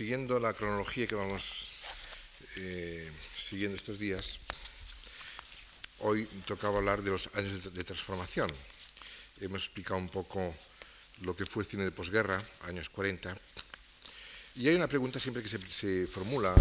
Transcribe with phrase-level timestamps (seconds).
[0.00, 1.72] siguiendo la cronología que vamos
[2.56, 4.38] eh, siguiendo estos días,
[5.98, 8.50] hoy tocaba hablar de los años de, transformación.
[9.42, 10.54] Hemos explicado un poco
[11.20, 13.36] lo que fue el cine de posguerra, años 40,
[14.56, 16.54] y hay una pregunta siempre que se, formula,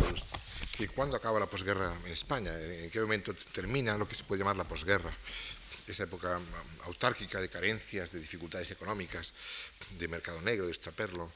[0.75, 2.51] que ¿cuándo acaba la posguerra en España?
[2.59, 5.13] ¿En qué momento termina lo que se puede llamar la posguerra?
[5.87, 6.41] Esa época
[6.83, 9.33] autárquica de carencias, de dificultades económicas,
[9.97, 11.31] de mercado negro, de extraperlo.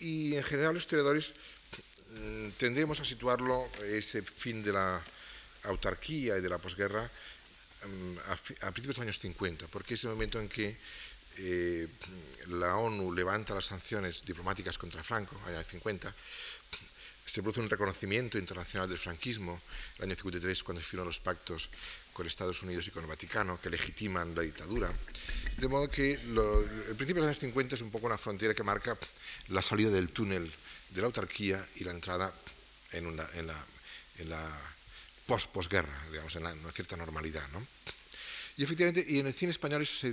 [0.00, 1.34] Y en general los historiadores
[2.10, 5.02] mm, tendemos a situarlo, ese fin de la
[5.64, 8.36] autarquía y de la posguerra, mm, a,
[8.72, 10.76] principios de los años 50, porque es el momento en que
[11.38, 11.86] eh,
[12.48, 16.14] la ONU levanta las sanciones diplomáticas contra Franco, año 50,
[17.26, 19.60] se produce un reconocimiento internacional del franquismo,
[19.98, 21.68] el año 53, cuando se firman los pactos
[22.16, 24.90] con Estados Unidos y con el Vaticano, que legitiman la dictadura.
[25.58, 28.62] De modo que el principio de los años 50 es un poco una frontera que
[28.62, 28.96] marca
[29.48, 30.50] la salida del túnel
[30.90, 32.32] de la autarquía y la entrada
[32.92, 33.64] en, una, en la,
[34.16, 34.42] en la
[35.26, 37.46] post-posguerra, digamos, en una cierta normalidad.
[37.52, 37.66] ¿no?
[38.56, 40.08] Y efectivamente, y en el cine español, eso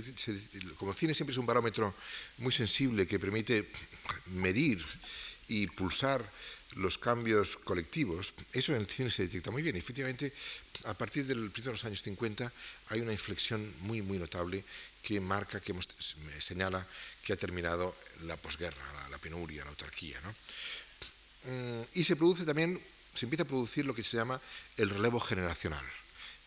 [0.76, 1.94] como el cine siempre es un barómetro
[2.36, 3.66] muy sensible que permite
[4.26, 4.84] medir
[5.48, 6.22] y pulsar
[6.76, 9.76] los cambios colectivos, eso en el cine se detecta muy bien.
[9.76, 10.32] efectivamente,
[10.84, 12.52] a partir del principio de los años 50
[12.90, 14.64] hay una inflexión muy, muy notable
[15.02, 15.74] que marca, que
[16.40, 16.84] señala
[17.22, 17.94] que ha terminado
[18.24, 20.18] la posguerra, la, penuria, la autarquía.
[21.44, 22.80] Mm, y se produce también,
[23.14, 24.40] se empieza a producir lo que se llama
[24.76, 25.84] el relevo generacional.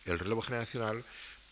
[0.04, 1.04] El relevo generacional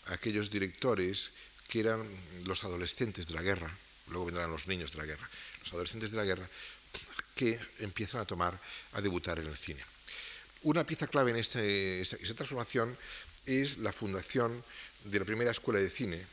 [0.07, 1.33] aquellos directores
[1.69, 2.07] que eran
[2.45, 3.71] los adolescentes de la guerra,
[4.09, 5.29] luego vendrán los niños de la guerra,
[5.63, 6.49] los adolescentes de la guerra,
[7.37, 8.59] que empiezan a tomar,
[8.95, 9.85] a debutar en el cine.
[10.63, 12.97] Una pieza clave en esta, esa transformación
[13.45, 14.65] es la fundación
[15.05, 16.25] de la primera escuela de cine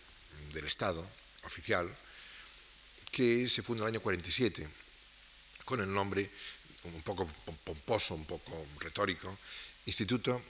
[0.53, 1.05] del Estado
[1.43, 1.85] oficial,
[3.11, 4.67] que se funda en el año 47,
[5.65, 6.29] con el nombre
[6.85, 7.27] un poco
[7.63, 9.37] pomposo, un poco retórico,
[9.85, 10.41] Instituto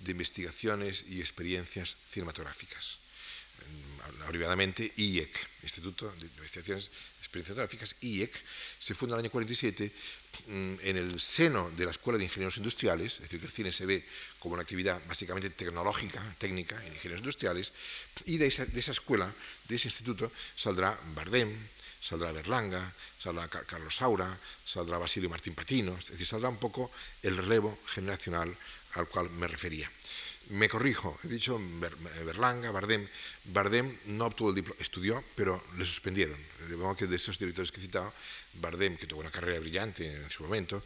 [0.00, 2.98] de investigaciones y experiencias cinematográficas.
[4.24, 5.30] Abreviadamente IEC,
[5.62, 6.90] Instituto de Investigaciones
[7.32, 8.30] Cinematográficas, IEC,
[8.78, 9.90] se funda en el año 47
[10.48, 13.72] mm, en el seno de la Escuela de Ingenieros Industriales, es decir, que el cine
[13.72, 14.04] se ve
[14.38, 17.72] como una actividad básicamente tecnológica, técnica, en ingenieros industriales,
[18.26, 19.32] y de esa, de esa escuela,
[19.66, 21.56] de ese instituto, saldrá Bardem,
[22.02, 26.90] saldrá Berlanga, saldrá Carlos Saura, saldrá Basilio Martín Patino, es decir, saldrá un poco
[27.22, 28.54] el relevo generacional
[28.94, 29.90] al cual me refería.
[30.50, 31.58] Me corrijo, he dicho
[32.24, 33.08] Berlanga, Bardem.
[33.44, 36.36] Bardem no obtuvo el diploma, estudió, pero le suspendieron.
[36.68, 38.12] De que de esos directores que he citado,
[38.54, 40.82] Bardem, que tuvo una carrera brillante en su momento,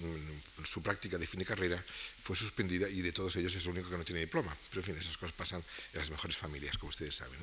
[0.00, 1.82] mm, su práctica de fin de carrera
[2.22, 4.56] fue suspendida y de todos ellos es el único que no tiene diploma.
[4.70, 5.62] Pero en fin, esas cosas pasan
[5.92, 7.38] en las mejores familias, como ustedes saben.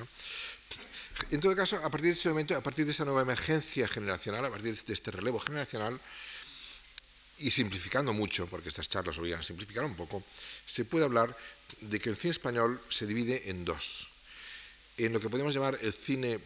[1.29, 4.43] En todo caso, a partir de ese momento, a partir de esa nueva emergencia generacional,
[4.43, 5.99] a partir de este relevo generacional,
[7.41, 10.23] y simplificando mucho, porque estas charlas voy a simplificar un poco,
[10.65, 11.35] se puede hablar
[11.81, 14.07] de que el cine español se divide en dos.
[14.97, 16.39] En lo que podemos llamar el cine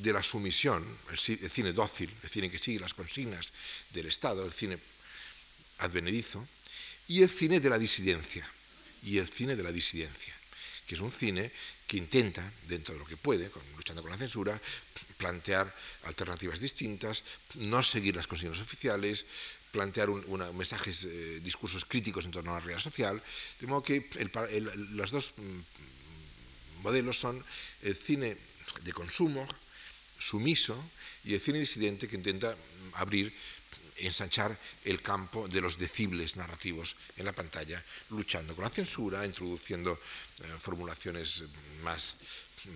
[0.00, 3.52] de la sumisión, el, cine dócil, el cine que sigue las consignas
[3.90, 4.78] del Estado, el cine
[5.78, 6.46] advenedizo,
[7.08, 8.48] y el cine de la disidencia,
[9.02, 10.34] y el cine de la disidencia,
[10.86, 11.50] que es un cine
[11.86, 14.60] que intenta, dentro de lo que puede, luchando con la censura,
[15.16, 15.74] plantear
[16.04, 17.24] alternativas distintas,
[17.56, 19.26] no seguir las consignas oficiales,
[19.70, 20.22] plantear un,
[20.56, 23.22] mensajes, eh, discursos críticos en torno a la realidad social,
[23.60, 24.06] de modo que
[24.92, 27.42] los dos mm, modelos son
[27.82, 28.36] el cine
[28.82, 29.46] de consumo,
[30.18, 30.76] sumiso,
[31.24, 33.32] y el cine disidente que intenta mm, abrir,
[33.98, 39.92] ensanchar el campo de los decibles narrativos en la pantalla, luchando con la censura, introduciendo
[39.92, 41.44] eh, formulaciones
[41.84, 42.16] más,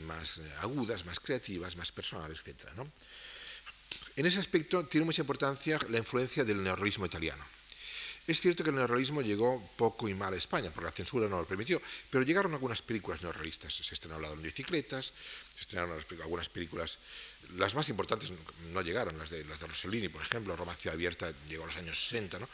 [0.06, 2.68] más eh, agudas, más creativas, más personales, etc.
[4.16, 7.44] En ese aspecto tiene mucha importancia la influencia del neorrealismo italiano.
[8.26, 11.40] Es cierto que el neorrealismo llegó poco y mal a España, porque la censura no
[11.40, 13.74] lo permitió, pero llegaron algunas películas neorrealistas.
[13.74, 15.12] Se estrenaron La de bicicletas,
[15.54, 16.98] se estrenaron algunas películas,
[17.56, 18.32] las más importantes
[18.72, 22.38] no llegaron, las de, Rossellini, por ejemplo, Roma Ciudad Abierta llegó a los años 60,
[22.38, 22.48] ¿no?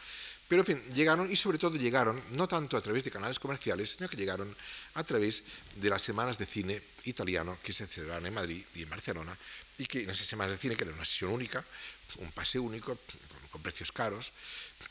[0.48, 3.90] Pero, en fin, llegaron y sobre todo llegaron, no tanto a través de canales comerciales,
[3.90, 4.52] sino que llegaron
[4.94, 5.44] a través
[5.76, 9.36] de las semanas de cine italiano que se celebraron en Madrid y en Barcelona,
[9.80, 11.64] y que en esas semanas de cine, que era una sesión única,
[12.18, 12.98] un pase único,
[13.50, 14.30] con, precios caros,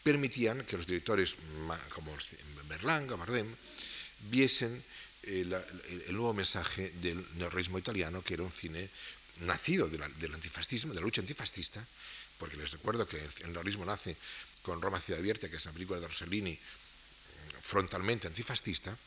[0.02, 1.38] permitían que los directores
[1.94, 2.12] como
[2.68, 3.48] Berlanga, Bardem,
[4.34, 4.84] viesen
[5.24, 5.50] el,
[6.10, 8.90] nuevo mensaje del neorrealismo italiano, que era un cine
[9.42, 11.86] nacido del antifascismo, de la lucha antifascista,
[12.40, 14.18] porque les recuerdo que el neorrealismo nace
[14.64, 16.58] con Roma Ciudad Abierta, que es una película de Rossellini
[17.62, 18.98] frontalmente antifascista,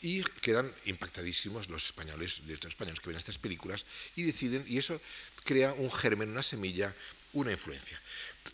[0.00, 3.84] y quedan impactadísimos los españoles, directores españoles que ven estas películas
[4.16, 5.00] y deciden, y eso
[5.44, 6.94] crea un germen, una semilla,
[7.32, 8.00] una influencia.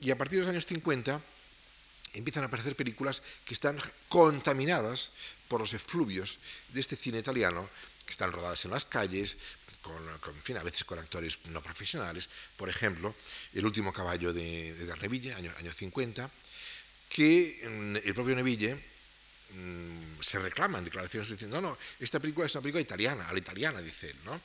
[0.00, 1.20] Y a partir de los años 50
[2.14, 3.78] empiezan a aparecer películas que están
[4.08, 5.10] contaminadas
[5.48, 6.38] por los efluvios
[6.70, 7.68] de este cine italiano,
[8.04, 9.36] que están rodadas en las calles,
[10.20, 12.28] con, fin, a veces con actores no profesionales.
[12.56, 13.14] Por ejemplo,
[13.54, 16.30] El último caballo de, de Neville, año, año 50,
[17.08, 18.76] que mm, el propio Neville
[19.50, 23.32] mm, se reclama en declaraciones diciendo, no, no, esta película es una película italiana, a
[23.32, 24.40] la italiana, dice ¿no?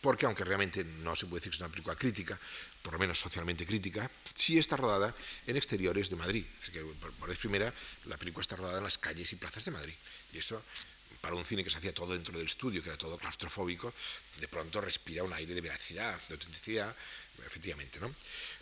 [0.00, 2.38] Porque aunque realmente no se puede decir que es una película crítica,
[2.82, 5.14] por lo menos socialmente crítica, sí está rodada
[5.46, 6.44] en exteriores de Madrid.
[6.72, 6.80] que
[7.18, 7.72] por, vez primera
[8.06, 9.94] la película está rodada en las calles y plazas de Madrid.
[10.32, 10.62] Y eso,
[11.20, 13.92] para un cine que se hacía todo dentro del estudio, que era todo claustrofóbico,
[14.38, 16.94] de pronto respira un aire de veracidad, de autenticidad,
[17.44, 17.98] efectivamente.
[18.00, 18.14] ¿no?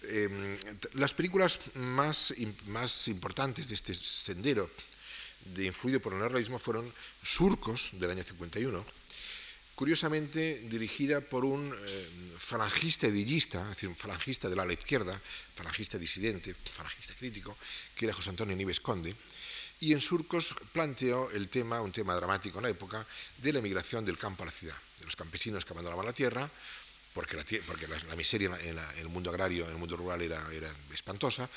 [0.08, 0.58] Em,
[0.94, 2.34] las películas más,
[2.66, 4.70] más importantes de este sendero
[5.44, 6.91] de influido por el neorrealismo fueron
[7.23, 8.85] Surcos, del año 51,
[9.75, 12.08] curiosamente dirigida por un eh,
[12.38, 15.20] falangista edillista, es decir, un falangista del ala izquierda,
[15.55, 17.56] falangista disidente, falangista crítico,
[17.94, 19.14] que era José Antonio Nives Conde,
[19.81, 23.05] y en Surcos planteó el tema, un tema dramático en la época,
[23.38, 26.49] de la emigración del campo a la ciudad, de los campesinos que abandonaban la tierra,
[27.14, 30.43] porque la, porque la, miseria en, el mundo agrario, en el mundo rural era,
[30.93, 31.49] espantosa,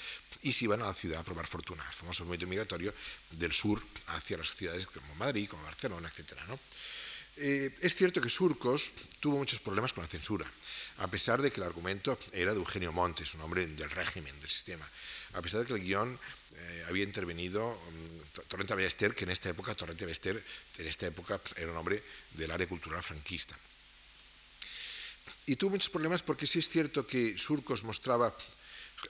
[0.44, 2.94] y se iban a la ciudad a probar fortuna, el famoso movimiento migratorio
[3.32, 6.38] del sur hacia las ciudades como Madrid, como Barcelona, etc.
[7.38, 10.46] Eh, es cierto que Surcos tuvo muchos problemas con la censura,
[11.00, 14.50] a pesar de que el argumento era de Eugenio Montes, un hombre del régimen, del
[14.50, 14.88] sistema,
[15.34, 16.20] a pesar de que el guion
[16.56, 18.18] eh, había intervenido um,
[18.48, 18.76] Torrente
[19.16, 20.42] que en esta época, Torrente Ballester,
[20.78, 22.02] en esta época era un hombre
[22.34, 23.58] del área cultural franquista.
[25.50, 28.36] Y tuvo muchos problemas porque sí es cierto que Surcos mostraba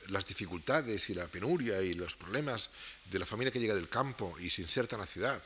[0.09, 2.69] las dificultades y la penuria y los problemas
[3.09, 5.41] de la familia que llega del campo y se inserta en la ciudad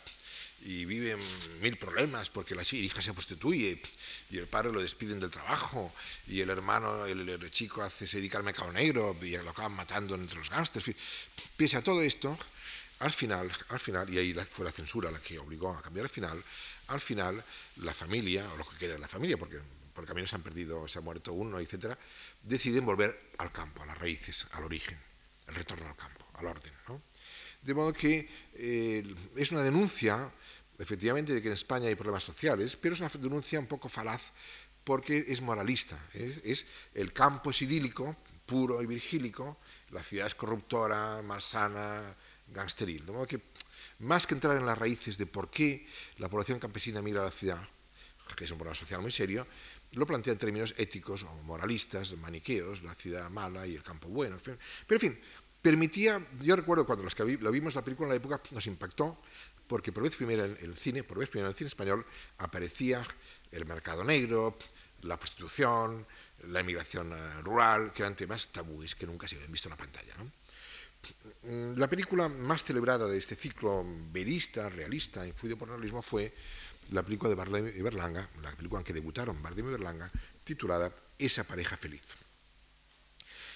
[0.63, 1.17] y viven
[1.61, 3.81] mil problemas porque la hija se prostituye
[4.29, 5.93] y el padre lo despiden del trabajo
[6.27, 10.15] y el hermano, el, chico hace, se dedica al mercado negro y lo acaban matando
[10.15, 10.91] entre los gángsters.
[11.73, 12.38] A todo esto,
[12.99, 16.11] al final, al final, y ahí fue la censura la que obligó a cambiar el
[16.11, 16.43] final,
[16.88, 17.41] al final
[17.77, 19.59] la familia, o lo que queda de la familia, porque
[20.01, 21.98] por el camino se han perdido, se ha muerto uno, etcétera,
[22.42, 24.98] deciden volver al campo, a las raíces, al origen,
[25.48, 26.74] el retorno al campo, al orden.
[27.62, 30.31] De modo que eh, es una denuncia
[30.80, 34.33] efectivamente de que en España hay problemas sociales, pero es una denuncia un poco falaz
[34.83, 36.00] porque es moralista.
[36.13, 36.65] Es,
[36.95, 38.18] el campo es idílico,
[38.48, 39.59] puro y virgílico,
[39.92, 42.15] la ciudad es corruptora, malsana,
[42.48, 43.06] gangsteril.
[43.06, 43.39] De modo que,
[44.00, 45.86] más que entrar en las raíces de por qué
[46.18, 47.62] la población campesina migra a la ciudad,
[48.36, 49.48] que es un problema social muy serio,
[49.93, 54.38] lo plantea en términos éticos o moralistas, maniqueos, la ciudad mala y el campo bueno.
[54.43, 54.57] Pero
[54.89, 55.19] en fin,
[55.61, 59.19] permitía, yo recuerdo cuando los que lo vimos la película en la época, nos impactó,
[59.67, 62.05] porque por vez primera en el cine, por vez primera en el cine español,
[62.38, 63.05] aparecía
[63.51, 64.57] el mercado negro,
[65.03, 66.05] la prostitución,
[66.47, 69.77] la emigración eh, rural, que eran temas tabúes que nunca se habían visto en la
[69.77, 70.13] pantalla.
[71.43, 76.33] Mm, la película más celebrada de este ciclo verista, realista, influido por el realismo, fue
[76.91, 80.11] la película de Bardem y Berlanga, la película en que debutaron Bardem y Berlanga,
[80.43, 82.03] titulada Esa pareja feliz.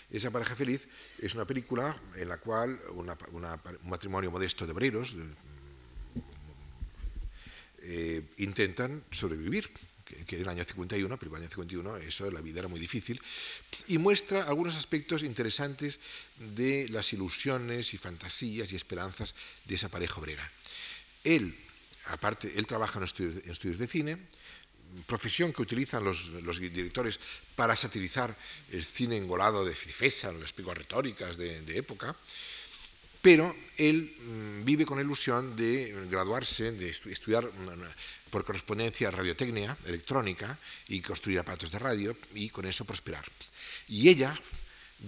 [0.10, 0.88] Esa pareja feliz
[1.18, 3.12] es una película en la cual un
[3.84, 5.16] matrimonio modesto de obreros,
[7.80, 9.70] eh, intentan sobrevivir,
[10.06, 12.80] que, en el año 51, pero en el año 51 eso, la vida era muy
[12.80, 13.20] difícil,
[13.88, 16.00] y muestra algunos aspectos interesantes
[16.56, 20.50] de las ilusiones y fantasías y esperanzas de esa pareja obrera.
[21.24, 21.56] Él,
[22.08, 24.18] aparte, él trabaja en estudios, de cine,
[25.06, 27.20] profesión que utilizan los, directores
[27.56, 28.36] para satirizar
[28.72, 32.16] el cine engolado de Cifesa, las películas retóricas de época,
[33.26, 39.76] pero él mm, vive con la ilusión de graduarse, de estudiar mm, por correspondencia radiotecnia
[39.88, 40.56] electrónica
[40.90, 43.26] y construir aparatos de radio y con eso prosperar.
[43.88, 44.40] Y ella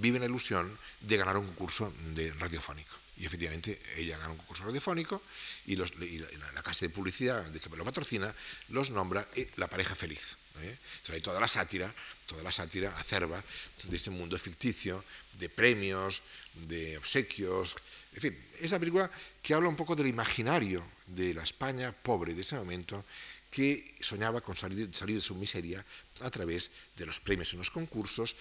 [0.01, 0.65] vive en la ilusión
[1.01, 2.95] de ganar un concurso de radiofónico.
[3.17, 5.21] Y efectivamente ella gana un concurso radiofónico
[5.67, 8.33] y, la, casa de publicidad de que lo patrocina
[8.69, 10.35] los nombra eh, la pareja feliz.
[10.63, 10.75] ¿eh?
[11.13, 11.93] hay toda la sátira,
[12.25, 13.43] toda la sátira acerba
[13.83, 15.03] de ese mundo ficticio,
[15.37, 16.23] de premios,
[16.67, 17.75] de obsequios,
[18.17, 19.11] en fin, es película
[19.43, 23.05] que habla un poco del imaginario de la España pobre de ese momento
[23.51, 25.85] que soñaba con salir, de su miseria
[26.21, 28.35] a través de los premios en los concursos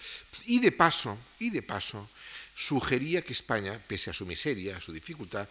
[0.45, 2.09] y de paso, y de paso,
[2.55, 5.47] sugería que España, pese a su miseria, a su dificultad,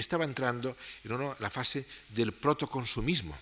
[0.00, 3.36] estaba entrando en la fase del protoconsumismo,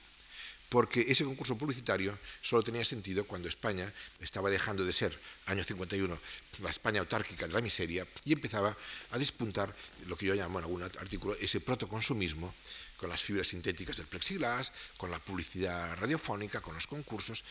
[0.68, 3.86] porque ese concurso publicitario solo tenía sentido cuando España
[4.20, 6.18] estaba dejando de ser, año 51,
[6.62, 8.74] la España autárquica de la miseria y empezaba
[9.10, 9.74] a despuntar
[10.06, 12.52] lo que yo llamo en algún artículo ese protoconsumismo
[12.96, 17.44] con las fibras sintéticas del plexiglas, con la publicidad radiofónica, con los concursos,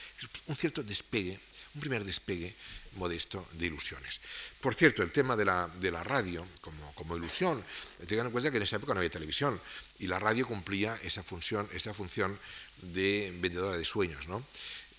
[0.48, 1.39] un cierto despegue,
[1.75, 2.53] un primer despegue
[2.96, 4.22] modesto de ilusiones.
[4.62, 7.63] Por cierto, el tema de la, de la radio como, como, ilusión,
[8.08, 9.60] tengan en cuenta que en esa época no había televisión
[10.00, 12.38] y la radio cumplía esa función, esa función
[12.82, 14.27] de vendedora de sueños.
[14.27, 14.44] ¿no?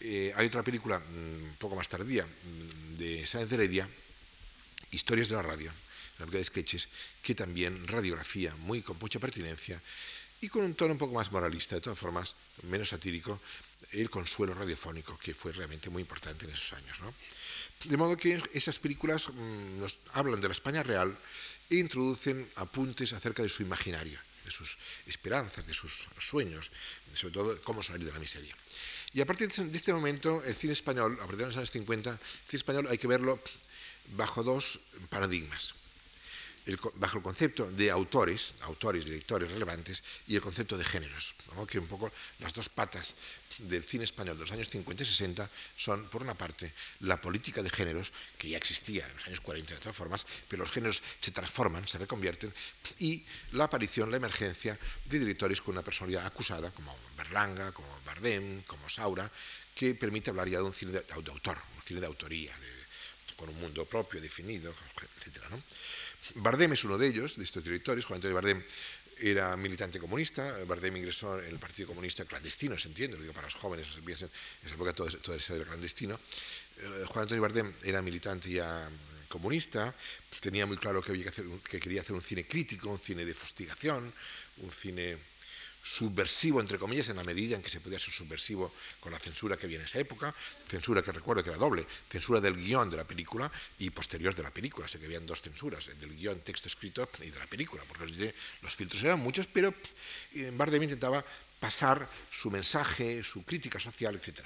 [0.00, 3.88] Eh, hay otra película mm, un poco más tardía mm, de Sáenz Heredia,
[4.90, 5.70] Historias de la radio,
[6.18, 6.88] una película de sketches,
[7.22, 9.80] que también radiografía muy con mucha pertinencia
[10.40, 13.40] y con un tono un poco más moralista, de todas formas, menos satírico,
[13.92, 17.00] el consuelo radiofónico, que fue realmente muy importante en esos años.
[17.02, 17.14] ¿no?
[17.84, 21.16] De modo que esas películas mm, nos hablan de la España real
[21.70, 24.76] e introducen apuntes acerca de su imaginario, de sus
[25.06, 26.70] esperanzas, de sus sueños,
[27.14, 28.54] sobre todo cómo salir de la miseria.
[29.12, 32.10] Y a partir de este momento, el cine español, a partir de los años 50,
[32.10, 33.38] el cine español hay que verlo
[34.16, 35.74] bajo dos paradigmas
[36.96, 41.34] bajo el concepto de autores, autores, directores relevantes, y el concepto de géneros,
[41.68, 43.14] que un poco las dos patas
[43.58, 47.62] del cine español de los años 50 y 60 son, por una parte, la política
[47.62, 51.02] de géneros, que ya existía en los años 40 de todas formas, pero los géneros
[51.20, 52.52] se transforman, se reconvierten,
[52.98, 58.62] y la aparición, la emergencia de directores con una personalidad acusada, como Berlanga, como Bardem,
[58.62, 59.30] como Saura,
[59.74, 62.54] que permite hablar ya de un cine de, autor, un cine de autoría,
[63.36, 64.72] con un mundo propio, definido,
[65.20, 65.42] etc.
[65.50, 65.60] ¿no?
[66.36, 68.04] Bardem es uno de ellos, de estos directores.
[68.04, 68.62] Juan Antonio Bardem
[69.20, 70.64] era militante comunista.
[70.64, 74.10] Bardem ingresó en el Partido Comunista clandestino, se entiende, lo digo para los jóvenes, en
[74.10, 74.28] esa
[74.74, 76.18] época todo, era clandestino.
[76.78, 78.88] Eh, Juan Antonio Bardem era militante ya
[79.28, 79.92] comunista,
[80.40, 81.12] tenía muy claro que,
[81.68, 84.12] que quería hacer un cine crítico, un cine de fustigación,
[84.58, 85.16] un cine
[85.84, 89.58] subversivo, entre comillas, en la medida en que se podía ser subversivo con la censura
[89.58, 90.34] que había en esa época,
[90.66, 94.42] censura que recuerdo que era doble, censura del guion de la película y posterior de
[94.42, 97.82] la película, sé que habían dos censuras, del guion, texto escrito y de la película,
[97.86, 99.74] porque los filtros eran muchos, pero
[100.54, 101.22] Bardem intentaba
[101.60, 104.40] pasar su mensaje, su crítica social, etc.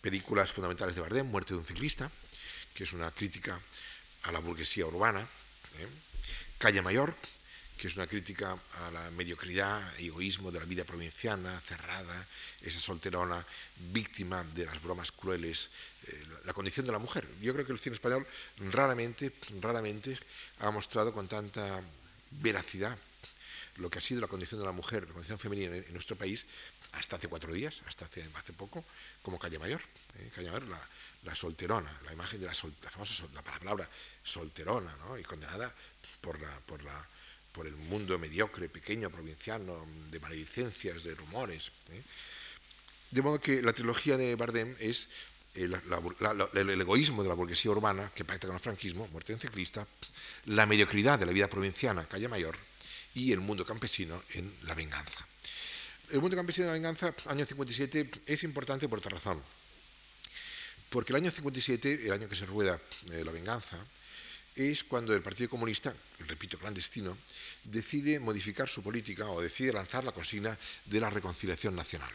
[0.00, 2.08] Películas fundamentales de Bardem, Muerte de un ciclista,
[2.74, 3.58] que es una crítica
[4.22, 5.88] a la burguesía urbana, ¿eh?
[6.58, 7.14] Calle Mayor,
[7.76, 12.26] que es una crítica a la mediocridad egoísmo de la vida provinciana, cerrada,
[12.62, 13.44] esa solterona,
[13.92, 15.68] víctima de las bromas crueles,
[16.06, 17.26] eh, la condición de la mujer.
[17.40, 18.26] Yo creo que el cine español
[18.72, 20.18] raramente, raramente
[20.60, 21.80] ha mostrado con tanta
[22.30, 22.96] veracidad
[23.76, 26.46] lo que ha sido la condición de la mujer, la condición femenina en, nuestro país,
[26.92, 28.84] hasta hace cuatro días, hasta hace, poco,
[29.20, 29.82] como Calle Mayor.
[30.18, 30.30] ¿eh?
[30.34, 30.64] Calle Mayor,
[31.24, 33.86] la, solterona, la imagen de la, famosa la palabra
[34.24, 35.18] solterona, ¿no?
[35.18, 35.70] y condenada
[36.22, 37.06] por la, por la
[37.56, 41.72] por el mundo mediocre, pequeño, provinciano, de maledicencias, de rumores.
[41.90, 42.02] ¿eh?
[43.10, 45.08] De modo que la trilogía de Bardem es
[45.54, 49.88] el, egoísmo de la burguesía urbana que pacta con el franquismo, muerte en ciclista,
[50.52, 52.58] la mediocridad de la vida provinciana, calle mayor,
[53.14, 55.26] y el mundo campesino en la venganza.
[56.10, 59.40] El mundo campesino en la venganza, año 57, es importante por otra razón.
[60.90, 62.78] Porque el año 57, el año que se rueda
[63.12, 63.78] eh, la venganza,
[64.56, 65.94] es cuando el Partido Comunista,
[66.26, 67.16] repito, clandestino,
[67.70, 70.56] decide modificar su política o decide lanzar la consigna
[70.86, 72.12] de la reconciliación nacional.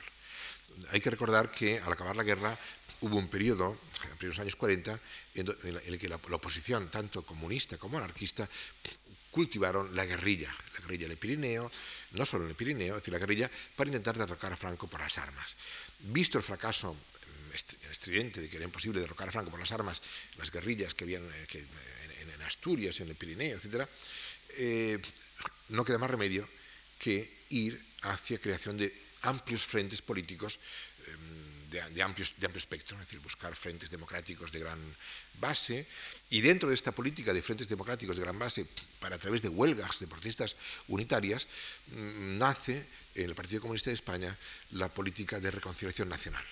[0.91, 2.58] Hay que recordar que al acabar la guerra
[3.01, 3.77] hubo un periodo,
[4.20, 5.00] en los años 40,
[5.36, 5.48] en,
[5.86, 8.48] el que la, oposición, tanto comunista como anarquista,
[9.31, 11.72] cultivaron la guerrilla, la guerrilla del Pirineo,
[12.12, 15.00] no solo en el Pirineo, es decir, la guerrilla para intentar derrocar a Franco por
[15.00, 15.55] las armas.
[16.00, 16.96] Visto el fracaso
[17.91, 20.01] estridente de que era imposible derrocar a Franco por las armas,
[20.38, 21.65] las guerrillas que habían eh,
[22.22, 23.88] en, Asturias, en el Pirineo, etc.,
[25.69, 26.48] no queda más remedio
[27.00, 28.93] que ir hacia creación de
[29.24, 30.60] amplios frentes políticos
[31.07, 32.27] em, de, amplio
[32.60, 34.79] espectro, es decir, buscar frentes democráticos de gran
[35.39, 35.88] base,
[36.29, 38.67] y dentro de esta política de frentes democráticos de gran base,
[39.00, 40.55] para a través de huelgas de protestas
[40.89, 41.48] unitarias,
[41.95, 44.36] mm, nace en el Partido Comunista de España
[44.71, 46.43] la política de reconciliación nacional.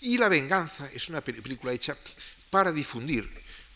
[0.00, 1.96] Y La venganza es una película hecha
[2.50, 3.28] para difundir,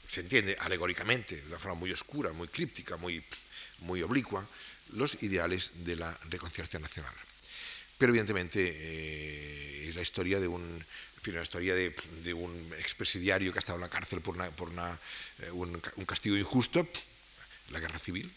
[0.08, 3.22] se entiende alegóricamente, de una forma muy oscura, muy críptica, muy,
[3.82, 4.46] muy oblicua,
[4.94, 7.14] los ideales de la reconciliación nacional.
[7.98, 10.84] Pero evidentemente eh, es la historia de un,
[11.30, 15.80] una historia de, un expresidiario que ha estado en la cárcel por, por eh, un,
[16.06, 16.86] castigo injusto,
[17.70, 18.30] la guerra civil,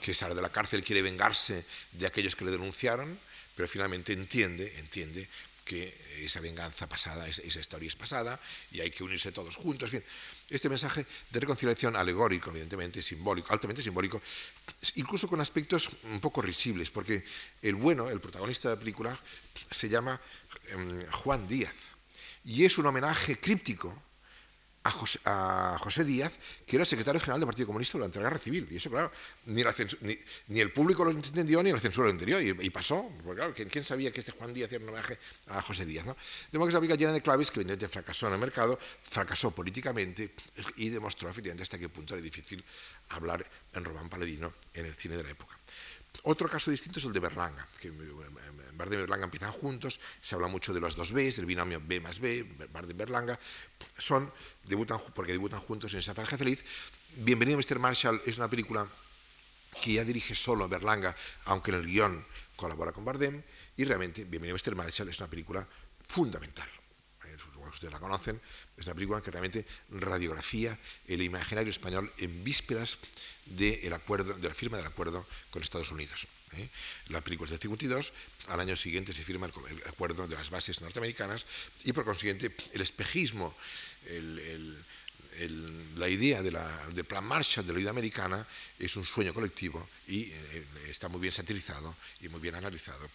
[0.00, 3.18] que sale de la cárcel quiere vengarse de aquellos que le denunciaron,
[3.54, 5.28] pero finalmente entiende, entiende
[5.64, 5.92] que
[6.22, 8.38] esa venganza pasada, esa, historia es pasada
[8.70, 9.92] y hay que unirse todos juntos.
[9.92, 10.10] En fin,
[10.48, 14.22] este mensaje de reconciliación alegórico, evidentemente, simbólico, altamente simbólico,
[14.96, 17.24] incluso con aspectos un poco risibles, porque
[17.62, 19.18] el bueno, el protagonista de la película,
[19.70, 20.20] se llama
[20.68, 21.74] em, Juan Díaz
[22.44, 23.94] y es un homenaje críptico
[25.24, 26.32] a José, Díaz,
[26.66, 28.68] que era secretario general del Partido Comunista durante la Guerra Civil.
[28.70, 29.10] Y eso, claro,
[29.46, 32.40] ni, el público lo entendió ni la censura lo entendió.
[32.40, 35.18] Y, pasó, porque claro, ¿quién, sabía que este Juan Díaz era un homenaje
[35.48, 36.06] a José Díaz?
[36.06, 36.16] ¿no?
[36.52, 40.32] De modo película llena de claves que evidentemente fracasó en el mercado, fracasó políticamente
[40.76, 42.64] y demostró efectivamente hasta qué punto era difícil
[43.10, 45.56] hablar en Román Paladino en el cine de la época.
[46.22, 47.90] Otro caso distinto es el de Berlanga, que
[48.76, 52.00] Bardem y Berlanga empiezan juntos, se habla mucho de los dos Bs, del binomio B
[52.00, 53.38] más B, Bardem y Berlanga,
[53.96, 54.32] son,
[54.64, 56.64] debutan, porque debutan juntos en esa pareja feliz.
[57.16, 57.78] Bienvenido Mr.
[57.78, 58.86] Marshall es una película
[59.82, 61.14] que ya dirige solo Berlanga,
[61.46, 62.24] aunque en el guion
[62.56, 63.42] colabora con Bardem,
[63.76, 64.74] y realmente Bienvenido Mr.
[64.74, 65.66] Marshall es una película
[66.08, 66.68] fundamental.
[67.24, 67.36] Eh,
[67.68, 68.40] ustedes la conocen,
[68.76, 70.78] es una película que realmente radiografía
[71.08, 72.98] el imaginario español en vísperas
[73.46, 76.26] de, acuerdo, de la firma del acuerdo con Estados Unidos.
[76.56, 76.68] ¿eh?
[77.08, 78.12] La película es de 52,
[78.48, 81.46] al año siguiente se firma el, acuerdo de las bases norteamericanas
[81.84, 83.54] y por consiguiente el espejismo,
[85.96, 86.50] la idea de
[86.94, 88.46] del plan Marshall de la vida americana
[88.78, 93.08] es un sueño colectivo y eh, está muy bien satirizado y muy bien analizado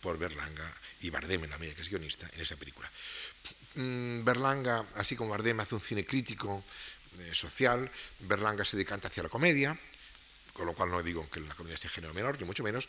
[0.00, 2.90] por Berlanga y Bardem, en la medida que es guionista, en esa película.
[3.74, 6.64] Mm, Berlanga, así como Bardem, hace un cine crítico,
[7.18, 7.90] eh, social,
[8.20, 9.78] Berlanga se decanta hacia la comedia,
[10.52, 12.88] con lo cual no digo que la comedia sea género menor, ni mucho menos,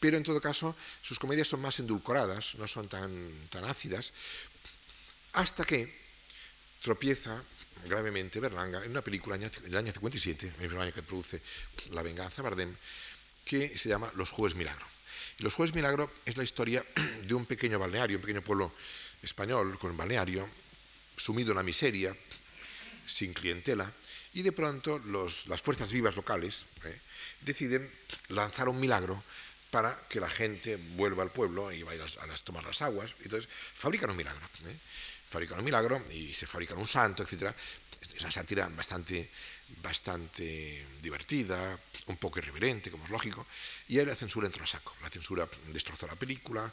[0.00, 3.10] pero en todo caso sus comedias son más endulcoradas, no son tan,
[3.50, 4.12] tan ácidas,
[5.32, 5.92] hasta que
[6.82, 7.42] tropieza
[7.84, 11.40] gravemente Berlanga en una película del año 57, el mismo año que produce
[11.90, 12.74] La venganza Bardem,
[13.44, 14.95] que se llama Los Jueves Milagro.
[15.40, 16.82] Los Jueves Milagro es la historia
[17.26, 18.72] de un pequeño balneario, un pequeño pueblo
[19.22, 20.48] español con un balneario,
[21.16, 22.16] sumido en la miseria,
[23.06, 23.90] sin clientela,
[24.32, 24.98] y de pronto
[25.46, 27.00] las fuerzas vivas locales ¿eh?
[27.42, 27.90] deciden
[28.28, 29.22] lanzar un milagro
[29.70, 33.14] para que la gente vuelva al pueblo y vaya a, tomar las aguas.
[33.22, 34.46] Entonces fabrican un milagro.
[34.66, 34.76] ¿eh?
[35.30, 37.52] Fabrican un milagro y se fabrican un santo, etc.
[38.14, 39.28] Es una sátira bastante,
[39.82, 43.46] bastante divertida, un poco irreverente, como es lógico,
[43.88, 44.94] y ahí la censura entró a saco.
[45.02, 46.70] La censura destrozó la película,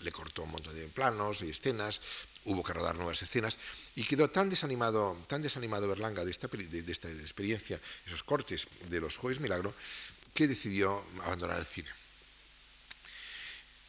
[0.00, 2.00] le, cortó un montón de planos y escenas,
[2.44, 3.58] hubo que rodar nuevas escenas,
[3.94, 9.00] y quedó tan desanimado, tan desanimado Berlanga de esta, de, esta experiencia, esos cortes de
[9.00, 9.74] los Jueves Milagro,
[10.32, 11.90] que decidió abandonar el cine.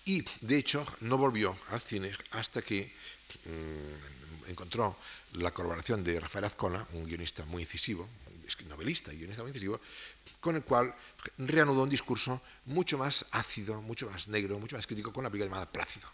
[0.05, 2.93] Y, de hecho, no volvió al cine hasta que
[3.43, 4.95] mm, encontró
[5.33, 8.07] la colaboración de Rafael Azcona, un guionista muy incisivo,
[8.69, 9.79] novelista y guionista muy incisivo,
[10.39, 10.93] con el cual
[11.37, 15.49] reanudó un discurso mucho más ácido, mucho más negro, mucho más crítico, con una película
[15.49, 16.07] llamada Plácido.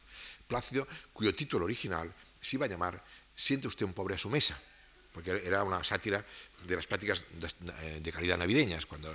[0.47, 3.03] Plácido, cuyo título original se iba a llamar
[3.35, 4.59] Siente usted un pobre a su mesa,
[5.11, 6.23] porque era una sátira
[6.67, 7.23] de las prácticas
[7.99, 9.11] de calidad navideñas, cuando,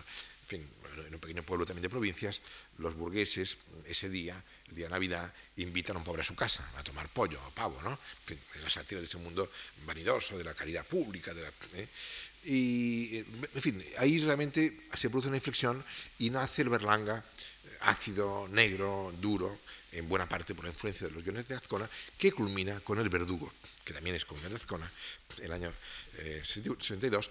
[0.47, 0.67] fin,
[1.07, 2.41] en un pequeño pueblo también de provincias,
[2.79, 3.57] los burgueses
[3.87, 7.09] ese día, el día de Navidad, invitan a un pobre a su casa a tomar
[7.09, 7.91] pollo o pavo, ¿no?
[7.91, 9.51] En fin, la sátira de ese mundo
[9.87, 11.33] vanidoso, de la caridad pública,
[11.75, 11.89] ¿eh?
[12.45, 15.85] Y, en fin, ahí realmente se produce una inflexión
[16.19, 17.23] y nace el Berlanga
[17.81, 19.59] ácido, negro, duro,
[19.93, 23.09] en buena parte por la influencia de los guiones de Azcona, que culmina con El
[23.09, 23.53] Verdugo,
[23.85, 24.91] que también es con de Azcona,
[25.41, 25.73] el año
[26.43, 27.31] 62, eh,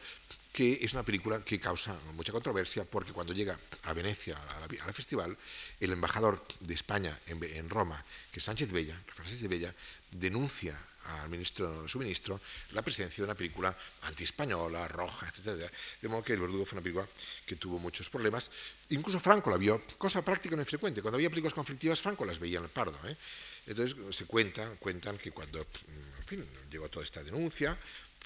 [0.52, 4.94] que es una película que causa mucha controversia porque cuando llega a Venecia, a la,
[4.94, 5.38] festival,
[5.80, 9.74] el embajador de España en, Roma, que es Sánchez Bella, Sánchez Bella,
[10.12, 10.78] denuncia
[11.22, 12.40] al ministro, su ministro,
[12.72, 15.72] la presencia de una película anti-española, roja, etc.
[16.02, 17.08] De modo que El Verdugo fue una película
[17.46, 18.52] que tuvo muchos problemas.
[18.90, 21.02] Incluso Franco la vio, cosa práctica no infrecuente.
[21.02, 22.98] Cuando había películas conflictivas, Franco las veía en el Pardo.
[23.08, 23.16] ¿eh?
[23.68, 25.66] Entonces se cuentan, cuentan que cuando,
[26.32, 27.78] en llegó toda esta denuncia,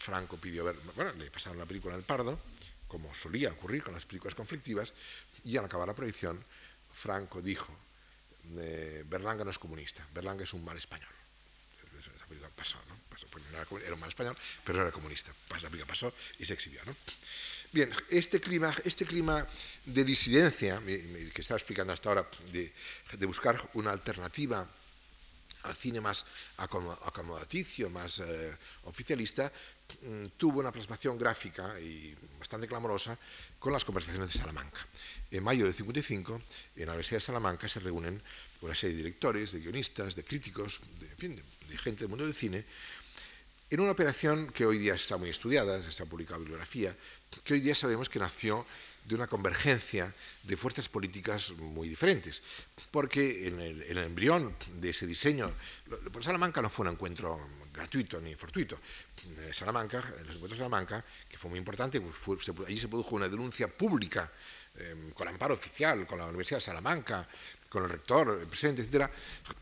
[0.01, 2.39] Franco pidió ver, bueno, le pasaron la película en el Pardo,
[2.87, 4.93] como solía ocurrir con las películas conflictivas,
[5.43, 6.43] y al acabar la prohibición,
[6.91, 7.73] Franco dijo,
[8.57, 11.09] eh, Berlanga no es comunista, Berlanga es un mal español
[12.61, 12.95] pasó, ¿no?
[13.09, 13.25] Pues
[13.83, 15.31] era, un mal español, pero era comunista.
[15.49, 16.95] La película pasó y se exhibió, ¿no?
[17.71, 19.45] Bien, este clima, este clima
[19.85, 24.67] de disidencia que estaba explicando hasta ahora, de, buscar una alternativa
[25.63, 26.25] al cine más
[26.57, 29.51] acomodaticio, más eh, oficialista,
[30.01, 33.17] mm, tuvo una plasmación gráfica y bastante clamorosa
[33.59, 34.85] con las conversaciones de Salamanca.
[35.29, 36.41] En mayo del 55,
[36.75, 38.21] en la Universidad de Salamanca se reúnen
[38.61, 41.07] una serie de directores, de guionistas, de críticos, de,
[41.67, 42.65] de, gente del mundo del cine,
[43.69, 46.95] en una operación que hoy día está muy estudiada, se ha publicado bibliografía,
[47.43, 48.65] que hoy día sabemos que nació
[49.05, 52.41] de una convergencia de fuerzas políticas muy diferentes,
[52.91, 55.51] porque en el, embrión de ese diseño,
[56.11, 57.39] por Salamanca no fue un encuentro
[57.73, 58.79] gratuito ni fortuito.
[59.39, 63.29] Eh, Salamanca, en los de Salamanca, que fue muy importante, pues allí se produjo una
[63.29, 64.31] denuncia pública
[64.77, 67.27] em, con amparo oficial, con la Universidad de Salamanca,
[67.69, 69.09] con el rector, el presidente, etcétera,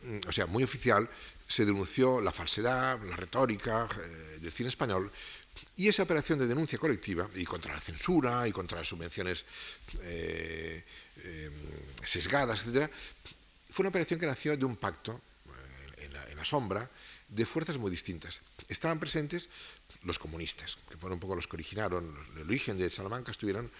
[0.02, 1.08] mm, o sea, muy oficial,
[1.46, 5.10] se denunció la falsedad, la retórica eh, del cine español
[5.76, 9.44] Y esa operación de denuncia colectiva, y contra la censura, y contra las subvenciones
[10.02, 10.84] eh,
[11.24, 11.50] eh,
[12.04, 12.90] sesgadas, etc.,
[13.70, 15.20] fue una operación que nació de un pacto
[15.98, 16.88] eh, en, la, sombra
[17.28, 18.40] de fuerzas muy distintas.
[18.68, 19.48] Estaban presentes
[20.02, 23.70] los comunistas, que fueron un poco los que originaron el origen de Salamanca, estuvieron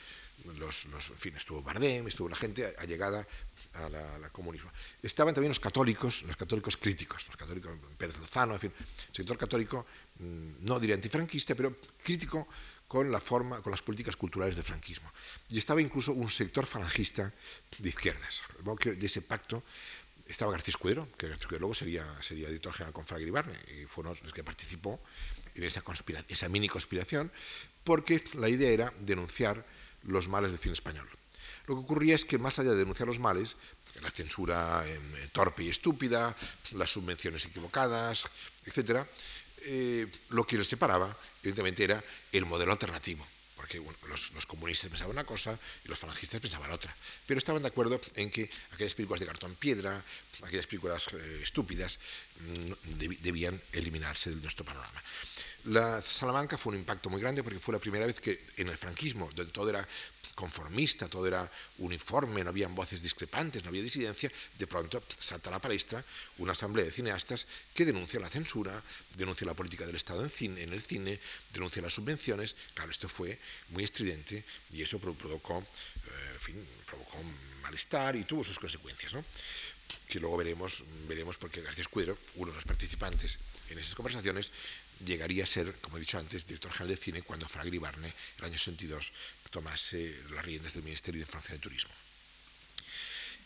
[0.58, 3.26] los, en fin, estuvo Bardem, estuvo la gente allegada
[3.74, 4.70] al la, comunismo.
[5.02, 8.72] Estaban también los católicos, los católicos críticos, los católicos Pérez Lozano, en fin,
[9.12, 9.86] sector católico,
[10.18, 12.48] mm, no diría antifranquista, pero crítico
[12.88, 15.12] con la forma, con las políticas culturales del franquismo.
[15.48, 17.32] Y estaba incluso un sector falangista
[17.78, 18.42] de izquierdas.
[18.82, 19.62] De ese pacto
[20.26, 24.14] estaba García Escudero, que luego sería, sería editor general con Fraga Ibarne, y fue uno
[24.14, 25.00] de los que participó
[25.54, 25.82] en esa,
[26.28, 27.30] esa mini conspiración,
[27.84, 29.64] porque la idea era denunciar
[30.04, 31.08] los males del cine español.
[31.66, 33.56] Lo que ocurría es que más allá de denunciar los males,
[34.02, 34.84] la censura
[35.32, 36.34] torpe y estúpida,
[36.72, 38.24] las subvenciones equivocadas,
[38.66, 39.06] etc.,
[39.62, 43.26] eh, lo que les separaba, evidentemente, era el modelo alternativo.
[43.56, 46.96] Porque los, comunistas pensaban una cosa y los falangistas pensaban otra.
[47.26, 50.02] Pero estaban de acuerdo en que aquellas películas de cartón piedra,
[50.42, 51.98] aquellas películas eh, estúpidas,
[52.40, 52.72] mm,
[53.20, 55.02] debían eliminarse de nuestro panorama.
[55.64, 58.78] La Salamanca fue un impacto muy grande porque fue la primera vez que en el
[58.78, 59.86] franquismo, donde todo era
[60.34, 65.52] conformista, todo era uniforme, no habían voces discrepantes, no había disidencia, de pronto salta a
[65.52, 66.02] la palestra
[66.38, 68.82] una asamblea de cineastas que denuncia la censura,
[69.16, 71.20] denuncia la política del Estado en, el cine,
[71.52, 72.56] denuncia las subvenciones.
[72.72, 74.42] Claro, esto fue muy estridente
[74.72, 77.18] y eso provocó, eh, en fin, provocó
[77.62, 79.22] malestar y tuvo sus consecuencias, ¿no?
[80.08, 84.50] que luego veremos, veremos porque García Escudero, uno de los participantes en esas conversaciones,
[85.04, 88.14] llegaría a ser, como he dicho antes, director general de cine cuando Fraga Barne, en
[88.38, 89.12] el año 62,
[89.50, 91.92] tomase las riendas del Ministerio de Francia de Turismo.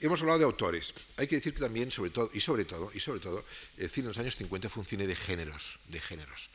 [0.01, 0.93] Hemos hablado de autores.
[1.17, 3.45] Hay que decir que también, sobre todo, y sobre todo, y sobre todo,
[3.79, 6.51] el cine en los años 50 fue un cine de géneros, de géneros,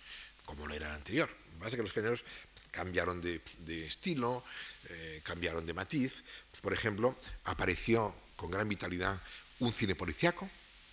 [0.45, 1.29] como lo era el anterior.
[1.59, 2.25] Lo que los géneros
[2.71, 3.41] cambiaron de,
[3.87, 4.43] estilo,
[4.89, 6.23] eh, cambiaron de matiz.
[6.61, 9.19] Por ejemplo, apareció con gran vitalidad
[9.59, 10.49] un cine policiaco,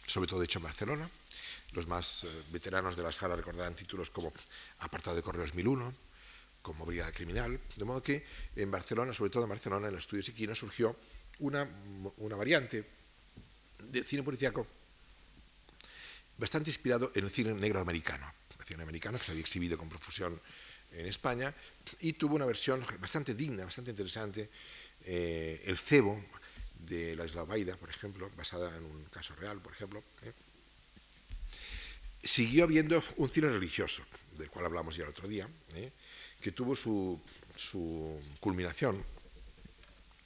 [0.06, 1.10] sobre todo hecho en Barcelona,
[1.76, 4.32] los más eh, veteranos de la sala recordarán títulos como
[4.80, 5.94] Apartado de Correos 1001,
[6.62, 8.24] como Brigada Criminal, de modo que
[8.56, 10.96] en Barcelona, sobre todo en Barcelona, en el estudio Siquina, surgió
[11.40, 11.68] una,
[12.16, 12.84] una variante
[13.78, 14.66] de cine policíaco
[16.38, 18.32] bastante inspirado en el cine negro americano,
[18.66, 20.40] cine americano que se había exhibido con profusión
[20.92, 21.54] en España
[22.00, 24.50] y tuvo una versión bastante digna, bastante interesante,
[25.04, 26.20] eh, El cebo
[26.74, 30.02] de la Isla Baida, por ejemplo, basada en un caso real, por ejemplo.
[30.22, 30.32] ¿eh?
[32.26, 34.02] Siguió habiendo un cine religioso,
[34.36, 35.90] del cual hablamos ya el otro día, ¿eh?
[36.40, 37.20] que tuvo su,
[38.40, 39.02] culminación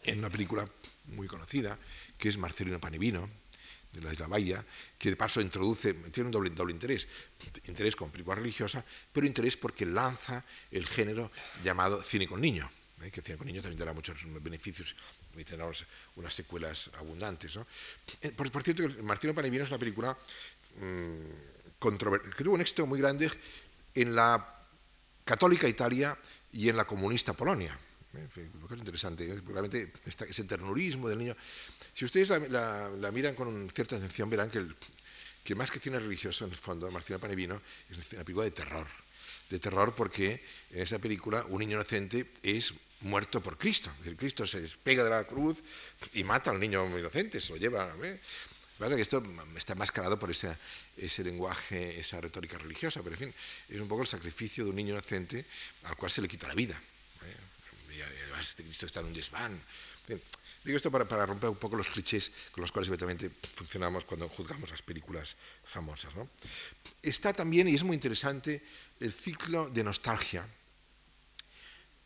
[0.02, 0.68] en una película
[1.06, 1.78] muy conocida,
[2.18, 3.28] que es Marcelino Panevino,
[3.92, 4.64] de la Isla Bahía,
[4.98, 7.08] que de paso introduce, tiene un doble, doble interés,
[7.66, 11.30] interés con película religiosa, pero interés porque lanza el género
[11.64, 12.70] llamado cine con niño,
[13.02, 13.10] ¿eh?
[13.10, 14.94] que cine con niño también dará muchos beneficios
[15.36, 15.70] y tendrá
[16.16, 17.58] unas secuelas abundantes.
[18.22, 20.16] Eh, por, cierto, Marcelino Panevino es una película...
[20.80, 23.30] Mm, que tuvo un éxito muy grande
[23.94, 24.46] en la
[25.24, 26.16] católica Italia
[26.52, 27.76] y en la comunista Polonia.
[28.12, 29.40] Lo que es interesante, ¿eh?
[29.46, 31.36] realmente ese ternurismo del niño.
[31.94, 34.66] Si ustedes la, miran con cierta atención, verán que,
[35.44, 38.86] que, más que cine religioso, en el fondo, Martina Panevino es una película de terror.
[39.48, 43.90] De terror porque en esa película un niño inocente es muerto por Cristo.
[43.90, 45.62] Es decir, Cristo se despega de la cruz
[46.12, 47.94] y mata al niño inocente, se lo lleva.
[48.02, 48.18] ¿eh?
[48.88, 49.22] Que esto
[49.56, 50.56] está mascarado por ese,
[50.96, 53.34] ese lenguaje, esa retórica religiosa, pero en fin,
[53.68, 55.44] es un poco el sacrificio de un niño inocente
[55.84, 56.80] al cual se le quita la vida.
[57.24, 57.50] ¿eh?
[58.40, 59.52] Este Cristo está en un desván.
[60.64, 64.28] digo esto para, para, romper un poco los clichés con los cuales evidentemente funcionamos cuando
[64.28, 66.14] juzgamos las películas famosas.
[66.16, 66.28] ¿no?
[67.02, 68.64] Está también, y es muy interesante,
[68.98, 70.48] el ciclo de nostalgia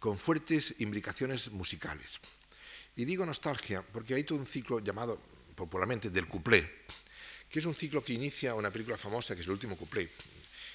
[0.00, 2.18] con fuertes implicaciones musicales.
[2.96, 5.20] Y digo nostalgia porque hay todo un ciclo llamado
[5.54, 6.84] popularmente del cuplé,
[7.48, 10.08] que es un ciclo que inicia una película famosa que es el último cuplé,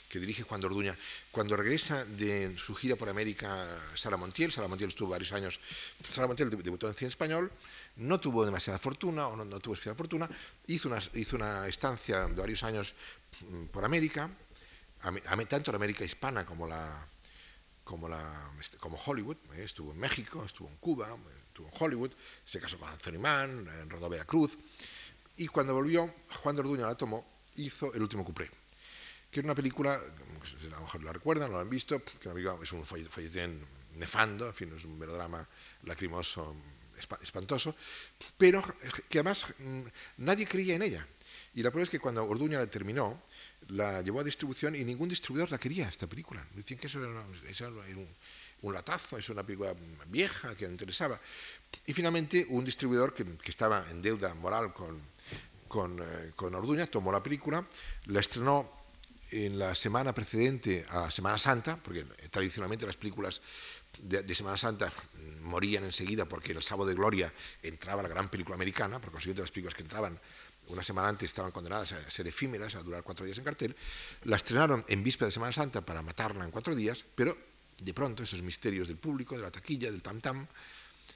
[0.09, 0.95] que dirige Juan Orduña.
[1.31, 5.59] Cuando regresa de su gira por América Sara Montiel, Sara Montiel estuvo varios años,
[6.09, 7.51] Sara Montiel debutó en cine español,
[7.97, 10.29] no tuvo demasiada fortuna, o no, tuvo especial fortuna,
[10.67, 12.95] hizo una, hizo una estancia de varios años
[13.47, 14.29] mm, por América,
[15.47, 17.07] tanto la América hispana como la
[17.89, 18.07] como,
[18.61, 21.17] este, Hollywood, eh, estuvo en México, estuvo en Cuba,
[21.65, 22.11] en Hollywood,
[22.45, 24.57] se casó con Anthony Mann, rodó Veracruz,
[25.37, 28.49] y cuando volvió, Juan de Orduña la tomó, hizo El último cuplé,
[29.31, 32.29] que es una película, a lo mejor la recuerdan, no la han visto, que
[32.61, 33.61] es un folletín
[33.95, 35.47] nefando, en fin, es un melodrama
[35.83, 36.55] lacrimoso,
[37.21, 37.75] espantoso,
[38.37, 38.63] pero
[39.07, 39.81] que además mm,
[40.17, 41.07] nadie creía en ella.
[41.53, 43.23] Y la prueba es que cuando Orduña la terminó,
[43.69, 46.45] la llevó a distribución y ningún distribuidor la quería, esta película.
[46.53, 48.07] Decían que eso era, un,
[48.63, 49.73] latazo, es una película
[50.07, 51.19] vieja que no interesaba.
[51.85, 54.99] Y finalmente un distribuidor que, estaba en deuda moral con,
[55.67, 57.65] con, eh, con Orduña tomó la película,
[58.05, 58.79] la estrenó
[59.31, 63.41] en la semana precedente a Semana Santa, porque tradicionalmente las películas
[64.01, 64.91] de, Semana Santa
[65.41, 69.51] morían enseguida porque el sábado de gloria entraba la gran película americana, por consiguiente las
[69.51, 70.19] películas que entraban
[70.67, 73.75] una semana antes estaban condenadas a ser efímeras, a durar cuatro días en cartel,
[74.23, 77.37] la estrenaron en víspera de Semana Santa para matarla en cuatro días, pero
[77.79, 80.47] de pronto estos misterios del público, de la taquilla, del tam-tam,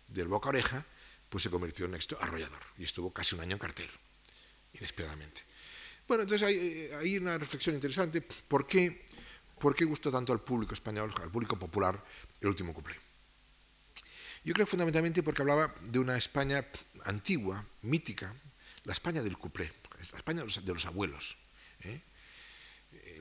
[0.07, 0.85] del boca oreja,
[1.29, 3.89] pues se convirtió en éxito arrollador y estuvo casi un año en cartel,
[4.73, 5.41] inesperadamente.
[6.07, 9.05] Bueno, entonces hay, hay una reflexión interesante, ¿por qué,
[9.59, 12.03] ¿por qué gustó tanto al público español, al público popular,
[12.41, 12.95] el último cuplé?
[14.43, 16.65] Yo creo fundamentalmente porque hablaba de una España
[17.05, 18.35] antigua, mítica,
[18.83, 19.71] la España del cuplé,
[20.11, 21.37] la España de los, abuelos.
[21.81, 22.01] ¿eh?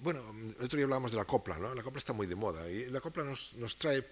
[0.03, 1.73] Bueno, el otro día hablábamos de la copla, ¿no?
[1.77, 4.05] La copla está muy de moda y la copla nos, nos trae,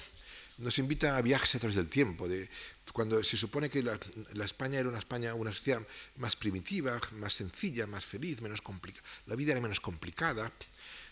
[0.58, 2.48] nos invita a viajes a través del tiempo, de,
[2.92, 3.98] cuando se supone que la,
[4.44, 5.82] España era una España, una sociedad
[6.18, 10.52] más primitiva, más sencilla, más feliz, menos complicada, la vida era menos complicada,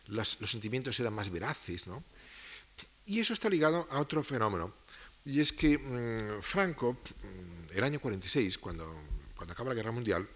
[0.06, 2.04] los sentimientos eran más veraces, ¿no?
[3.04, 4.72] Y eso está ligado a otro fenómeno,
[5.24, 8.94] y es que mm, Franco, mm, el año 46, cuando
[9.38, 10.28] cuando acaba la guerra mundial,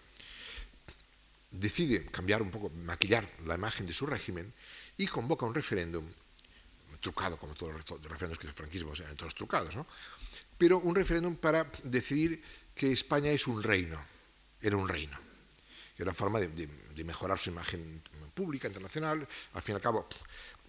[1.53, 4.53] decide cambiar un poco, maquillar la imagen de su régimen
[4.97, 6.05] y convoca un referéndum,
[7.01, 9.87] trucado como todos los referéndums que hizo el franquismo, sea, todos trucados, ¿no?
[10.57, 12.43] pero un referéndum para decidir
[12.75, 13.99] que España es un reino,
[14.61, 15.19] era un reino.
[15.97, 19.27] Era una forma de, de mejorar su imagen pública, internacional.
[19.55, 20.09] Al fin y al cabo,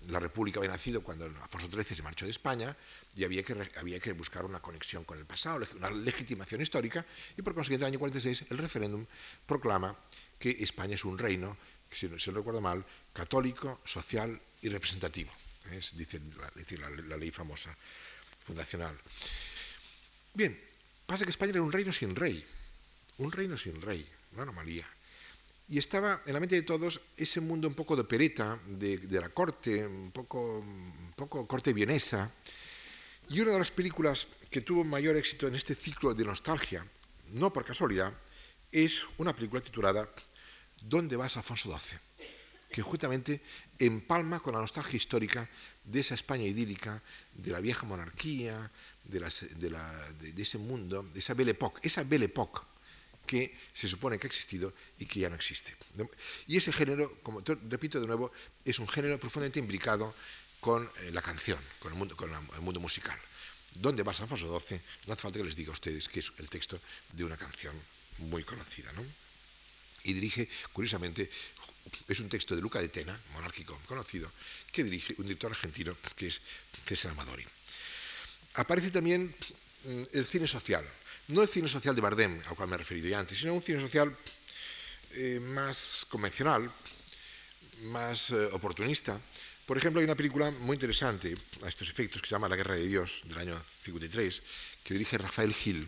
[0.10, 2.76] la República había nacido cuando Alfonso XIII se marchó de España
[3.16, 7.06] y había que, había que buscar una conexión con el pasado, una legitimación histórica,
[7.38, 9.06] y por consiguiente, en el año 46, el referéndum
[9.46, 9.96] proclama
[10.44, 11.56] que España es un reino,
[11.90, 15.32] si, no recuerdo mal, católico, social y representativo.
[15.72, 16.20] Es, dice,
[17.08, 17.74] la, ley famosa
[18.40, 19.00] fundacional.
[20.34, 20.60] Bien,
[21.06, 22.44] pasa que España era un reino sin rey,
[23.20, 24.86] un reino sin rey, una anomalía.
[25.70, 29.30] Y estaba en la mente de todos ese mundo un poco de pereta, de, la
[29.30, 32.30] corte, un poco, un poco corte vienesa.
[33.30, 36.86] Y una de las películas que tuvo mayor éxito en este ciclo de nostalgia,
[37.32, 38.12] no por casualidad,
[38.74, 40.10] es una película titulada
[40.84, 42.00] ¿Dónde vas, Alfonso XII?
[42.74, 43.40] que justamente
[43.78, 45.48] empalma con la nostalgia histórica
[45.86, 47.04] de esa España idílica,
[47.36, 48.72] de la vieja monarquía,
[49.04, 49.22] de,
[50.42, 51.86] ese mundo, de esa Belle Époque.
[51.86, 52.62] Esa Belle Époque
[53.28, 55.76] que se supone que ha existido y que ya no existe.
[56.48, 58.32] Y ese género, como repito de nuevo,
[58.66, 60.14] es un género profundamente implicado
[60.60, 62.18] con eh, la canción, con, el mundo,
[62.56, 63.18] el mundo musical.
[63.76, 64.82] ¿Dónde va San Alfonso XII?
[65.08, 66.80] No hace falta que les diga a ustedes que es el texto
[67.14, 67.76] de una canción
[68.18, 68.92] muy conocida.
[68.94, 69.04] ¿no?
[70.04, 71.30] Y dirige, curiosamente,
[72.08, 74.32] es un texto de Luca de Tena, monárquico conocido,
[74.72, 76.42] que dirige un director argentino que es
[76.86, 77.46] César Amadori.
[78.56, 79.34] Aparece también
[79.86, 80.86] mm, el cine social,
[81.30, 83.62] no el cine social de Bardem, al cual me he referido ya antes, sino un
[83.62, 84.16] cine social
[85.16, 86.70] eh, más convencional,
[87.84, 89.20] más eh, oportunista.
[89.66, 92.76] Por ejemplo, hay una película muy interesante a estos efectos que se llama La Guerra
[92.76, 94.42] de Dios, del año 53,
[94.84, 95.88] que dirige Rafael Gil,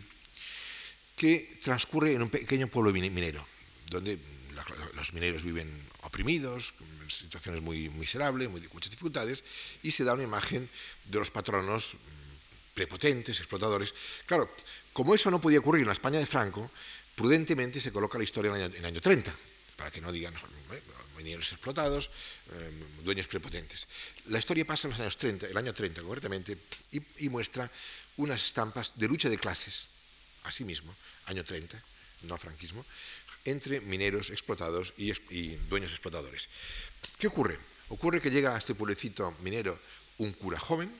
[1.16, 3.46] que transcurre en un pequeño pueblo minero,
[3.90, 4.18] donde
[4.94, 5.68] los mineros viven
[6.02, 9.44] oprimidos, en situaciones muy miserables, muy, muchas dificultades,
[9.82, 10.68] y se da una imagen
[11.04, 13.94] de los patronos mm, prepotentes, explotadores.
[14.24, 14.50] Claro,
[14.92, 16.70] como eso no podía ocurrir en la España de Franco,
[17.14, 19.34] prudentemente se coloca la historia en el año, 30,
[19.76, 20.34] para que no digan
[21.16, 22.10] mineros explotados,
[22.52, 22.70] eh,
[23.02, 23.88] dueños prepotentes.
[24.26, 26.56] La historia pasa en los años 30, el año 30 concretamente,
[26.92, 27.70] y, muestra
[28.16, 29.88] unas estampas de lucha de clases,
[30.44, 30.94] así mismo,
[31.26, 31.80] año 30,
[32.22, 32.84] no franquismo,
[33.46, 35.12] entre mineros explotados y,
[35.68, 36.48] dueños explotadores.
[37.18, 37.58] ¿Qué ocurre?
[37.88, 39.78] Ocurre que llega a este pueblecito minero
[40.18, 40.90] un cura joven,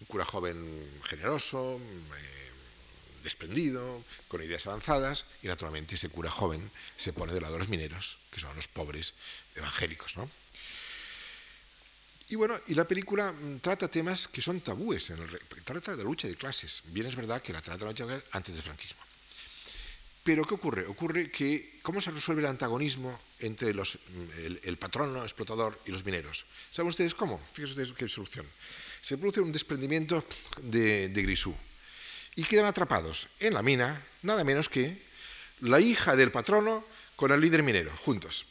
[0.00, 0.56] un cura joven
[1.04, 2.44] generoso, eh,
[3.22, 6.60] desprendido, con ideas avanzadas, y naturalmente ese cura joven
[6.96, 9.14] se pone del lado de los mineros, que son los pobres
[9.54, 10.16] evangélicos.
[10.16, 10.28] ¿no?
[12.28, 15.98] Y bueno, y la película mm, trata temas que son tabúes, en el, trata de
[15.98, 16.82] la lucha de clases.
[16.86, 19.03] Bien es verdad que la trata de la lucha de clases antes del franquismo.
[20.24, 20.86] Pero ¿qué ocurre?
[20.86, 23.84] Ocurre que, ¿cómo se resuelve el antagonismo entre mm,
[24.62, 26.46] el, patrono explotador y los mineros?
[26.72, 27.38] ¿Saben ustedes cómo?
[27.52, 28.46] Fíjense qué solución.
[29.02, 30.24] Se produce un desprendimiento
[30.62, 31.54] de, de Grisú,
[32.36, 34.96] y quedan atrapados en la mina nada menos que
[35.60, 36.84] la hija del patrono
[37.16, 38.46] con el líder minero, juntos.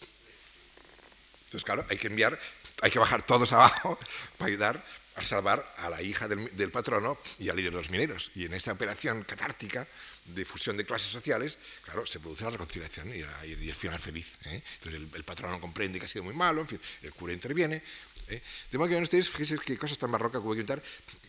[1.46, 2.40] Entonces, claro, hay que enviar,
[2.82, 4.00] hay que bajar todos abajo
[4.38, 8.32] para ayudar a salvar a la hija del, patrono y al líder de los mineros.
[8.36, 9.88] Y en esa operación catártica
[10.26, 14.38] de fusión de clases sociales, claro, se produce la reconciliación y, el final feliz.
[14.46, 14.62] ¿eh?
[14.76, 17.82] Entonces el, patrón no comprende que ha sido muy malo, en fin, el cura interviene.
[18.30, 18.42] ¿eh?
[18.72, 20.82] De modo que ven ustedes, fíjense qué cosas tan barrocas que voy a contar.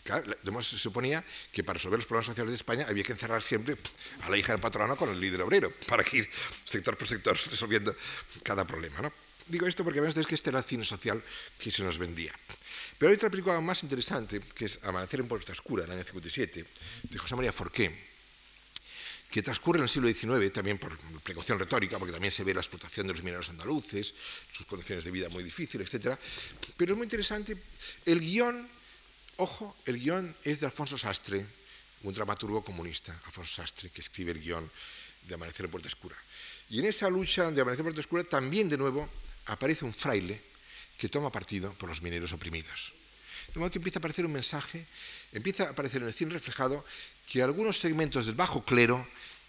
[0.05, 3.77] Claro, se suponía que para resolver los problemas sociales de España había que encerrar siempre
[4.23, 6.31] a la hija del patrono con el líder obrero, para que ir
[6.65, 7.95] sector por sector resolviendo
[8.43, 9.01] cada problema.
[9.01, 9.13] ¿no?
[9.47, 11.23] Digo esto porque ven ustedes que este era el cine social
[11.59, 12.33] que se nos vendía.
[12.99, 16.65] Pero hay otra película más interesante, que es Amanecer en Puerta Oscura, del año 57,
[17.03, 18.14] de José María Forqué,
[19.35, 22.61] que transcurre en el siglo XIX, también por precaución retórica, porque también se ve la
[22.61, 24.15] explotación de los mineros andaluces,
[24.53, 26.17] sus condiciones de vida muy difíciles, etc.
[26.77, 27.57] Pero es muy interesante,
[28.07, 28.65] el guion,
[29.39, 31.45] ojo, el guion es de Alfonso Sastre,
[32.05, 34.71] un dramaturgo comunista, Alfonso Sastre, que escribe el guion
[35.27, 36.15] de Amanecer en Puerta Oscura.
[36.71, 39.09] Y en esa lucha de Amanecer en Puerta Oscura también, de nuevo,
[39.47, 40.41] aparece un fraile
[40.97, 42.95] que toma partido por los mineros oprimidos.
[43.53, 44.87] De modo que empieza a aparecer un mensaje,
[45.33, 46.85] empieza a aparecer en el cine reflejado
[47.29, 49.05] que algunos segmentos del bajo clero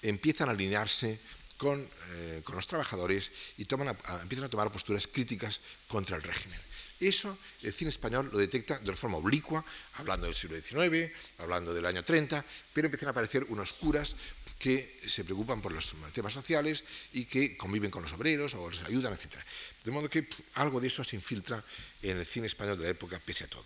[0.10, 1.20] empiezan a alinearse
[1.58, 6.60] con, eh, los trabajadores y empiezan a tomar posturas críticas contra el régimen.
[7.00, 9.64] Eso el cine español lo detecta de una forma oblicua,
[9.96, 14.16] hablando del siglo XIX, hablando del año 30, pero empiezan a aparecer unos curas
[14.58, 18.82] que se preocupan por los temas sociales y que conviven con los obreros o les
[18.84, 19.36] ayudan, etc.
[19.84, 21.62] De modo que algo de eso se infiltra
[22.02, 23.66] en el cine español de la época, pese a todo.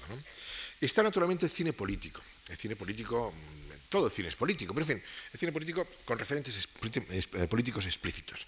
[0.82, 2.22] Está naturalmente el cine político.
[2.48, 5.86] El cine político, mm, todo el cine es político, pero en fin, el cine político
[6.06, 8.48] con referentes eh, políticos explícitos.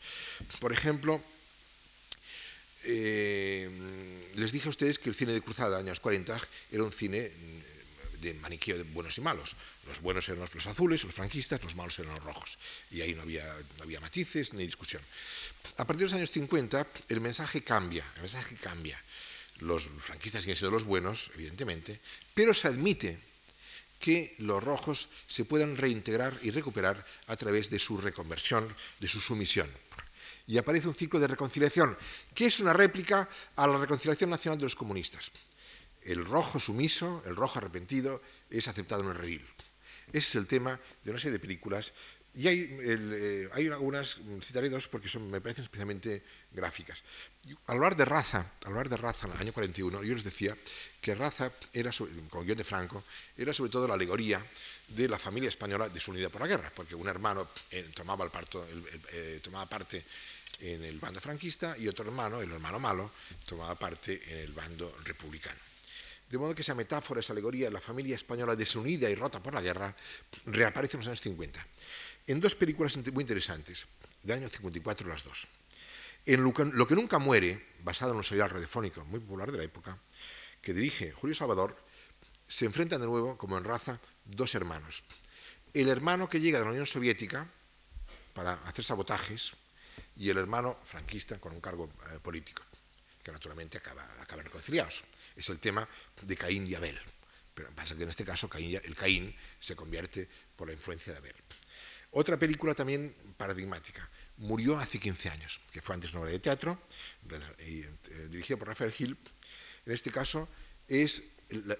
[0.60, 1.21] Por ejemplo,
[2.84, 3.69] eh,
[4.36, 6.39] les dije a ustedes que el cine de Cruzada, años 40,
[6.71, 9.56] era un cine mm, de maniqueo de buenos y malos.
[9.88, 12.60] Los buenos eran los, azules, los franquistas, los malos eran los rojos.
[12.91, 13.45] Y ahí no había,
[13.77, 15.01] no había matices ni discusión.
[15.77, 18.06] A partir de los años 50, el mensaje cambia.
[18.15, 19.01] El mensaje cambia.
[19.60, 21.99] Los franquistas siguen siendo los buenos, evidentemente,
[22.34, 23.31] pero se admite
[24.01, 28.67] que los rojos se puedan reintegrar y recuperar a través de su reconversión,
[28.99, 29.69] de su sumisión
[30.47, 31.97] y aparece un ciclo de reconciliación,
[32.33, 35.31] que es una réplica a la reconciliación nacional de los comunistas.
[36.01, 39.45] El rojo sumiso, el rojo arrepentido, es aceptado en el redil.
[40.07, 41.93] Ese es el tema de una serie de películas.
[42.33, 47.03] Y hay, eh, hay algunas, citaré dos porque son, me parecen especialmente gráficas.
[47.67, 50.55] Al hablar de raza, al hablar de raza en el año 41, yo les decía
[51.01, 51.91] que raza era,
[52.29, 53.03] con guion de Franco,
[53.35, 54.39] era sobre todo la alegoría
[54.87, 58.65] de la familia española desunida por la guerra, porque un hermano eh, tomaba, el parto,
[59.11, 60.03] eh, tomaba parte
[60.61, 63.11] en el bando franquista y otro hermano, el hermano malo,
[63.45, 65.59] tomaba parte en el bando republicano.
[66.29, 69.53] De modo que esa metáfora, esa alegoría de la familia española desunida y rota por
[69.53, 69.93] la guerra
[70.45, 71.59] reaparece en los años 50.
[72.27, 73.85] En dos películas muy interesantes,
[74.23, 75.47] del año 54 las dos.
[76.25, 79.97] En Lo que nunca muere, basado en un serial radiofónico muy popular de la época,
[80.62, 81.76] que dirige Julio Salvador,
[82.47, 85.04] se enfrentan de nuevo, como en raza, dos hermanos.
[85.74, 87.47] El hermano que llega de la Unión Soviética
[88.34, 89.54] para hacer sabotajes
[90.15, 92.63] y el hermano franquista con un cargo eh, político,
[93.24, 95.04] que naturalmente acaba, acaban reconciliados.
[95.36, 95.88] Es el tema
[96.21, 97.00] de Caín y Abel.
[97.54, 101.36] Pero pasa que en este caso el Caín se convierte por la influencia de Abel.
[102.12, 106.82] Otra película también paradigmática, Murió hace 15 años, que fue antes una obra de teatro,
[107.60, 107.88] eh,
[108.28, 109.15] dirigida por Rafael Gil.
[109.86, 110.48] En este caso
[110.88, 111.24] es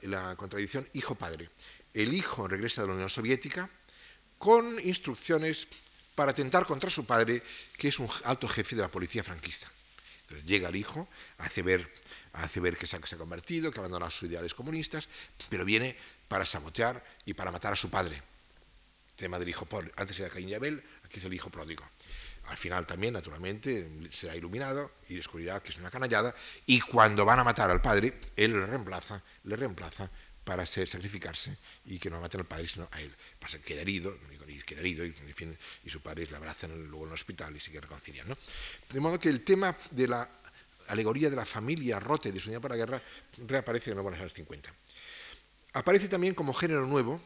[0.04, 1.50] la contradicción hijo-padre.
[1.94, 3.70] El hijo regresa de la Unión Soviética
[4.38, 5.68] con instrucciones
[6.16, 7.42] para atentar contra su padre,
[7.78, 9.70] que es un alto jefe de la policía franquista.
[10.24, 11.92] Entonces llega el hijo, hace ver,
[12.34, 15.08] hace ver que se ha, convertido, que ha abandonado sus ideales comunistas,
[15.50, 18.22] pero viene para sabotear y para matar a su padre.
[19.16, 19.92] tema del hijo pobre.
[19.98, 21.84] Antes era Caín y Abel, aquí es el hijo pródigo.
[22.52, 26.36] Al final también, naturalmente, será iluminado y descubrirá que es una canallada.
[26.66, 30.12] Y cuando van a matar al padre, él le reemplaza, le reemplaza
[30.44, 33.16] para ser, sacrificarse y que no maten al padre, sino a él.
[33.40, 34.18] Pasa que queda herido,
[34.50, 38.28] y queda herido y, su padre le abrazan luego en el hospital y se reconcilian.
[38.28, 38.38] ¿no?
[38.92, 40.30] De modo que el tema de la
[40.90, 43.02] alegoría de la familia rota y desunida por la guerra
[43.48, 44.74] reaparece de nuevo en los años 50.
[45.72, 47.22] Aparece también como género nuevo,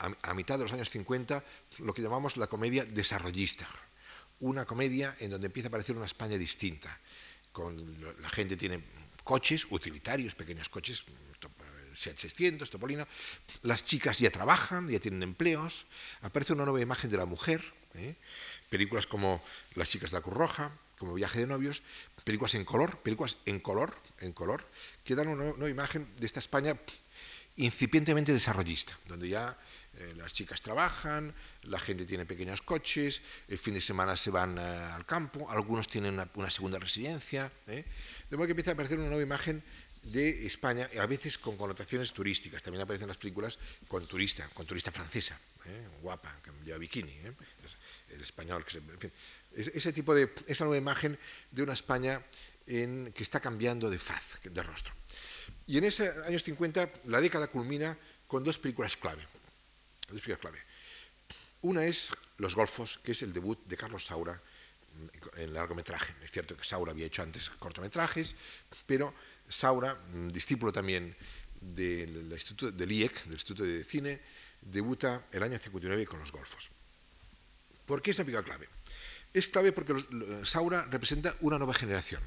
[0.00, 1.44] a, mitad de los años 50,
[1.78, 3.68] lo que llamamos la comedia desarrollista.
[4.40, 6.98] Una comedia en donde empieza a aparecer una España distinta.
[7.52, 7.76] Con,
[8.20, 8.82] la gente tiene
[9.24, 11.04] coches utilitarios, pequeños coches,
[11.94, 13.06] Seat 600, Topolino,
[13.62, 15.86] las chicas ya trabajan, ya tienen empleos,
[16.22, 18.14] aparece una nueva imagen de la mujer, ¿eh?
[18.68, 19.42] películas como
[19.74, 21.82] Las chicas de la Cruz Roja, como Viaje de novios,
[22.24, 24.64] películas en color, películas en color, en color,
[25.04, 26.78] que dan una nueva imagen de esta España
[27.56, 29.58] incipientemente desarrollista, donde ya
[30.00, 31.34] eh, las chicas trabajan,
[31.64, 35.88] la gente tiene pequeños coches, el fin de semana se van eh, al campo, algunos
[35.88, 37.84] tienen una, segunda residencia, de
[38.32, 39.62] modo que empieza a aparecer una nueva imagen
[40.02, 42.62] de España, a veces con connotaciones turísticas.
[42.62, 45.86] También aparecen las películas con turista, con turista francesa, ¿eh?
[46.00, 47.32] guapa, que lleva bikini, ¿eh?
[48.14, 49.12] el español, que en fin,
[49.54, 51.18] ese tipo de, esa nueva imagen
[51.50, 52.22] de una España
[52.66, 54.94] que está cambiando de faz, de rostro.
[55.66, 59.26] Y en esos años 50 la década culmina con dos películas clave.
[60.10, 60.58] Dos películas clave.
[61.62, 64.40] Una es Los Golfos, que es el debut de Carlos Saura
[65.36, 66.14] en largometraje.
[66.24, 68.34] Es cierto que Saura había hecho antes cortometrajes,
[68.86, 69.14] pero
[69.48, 69.96] Saura,
[70.28, 71.14] discípulo también
[71.60, 74.20] del, del IEC, del Instituto de Cine,
[74.62, 76.70] debuta el año 59 con Los Golfos.
[77.86, 78.68] ¿Por qué es película clave?
[79.32, 79.94] Es clave porque
[80.44, 82.22] Saura representa una nueva generación.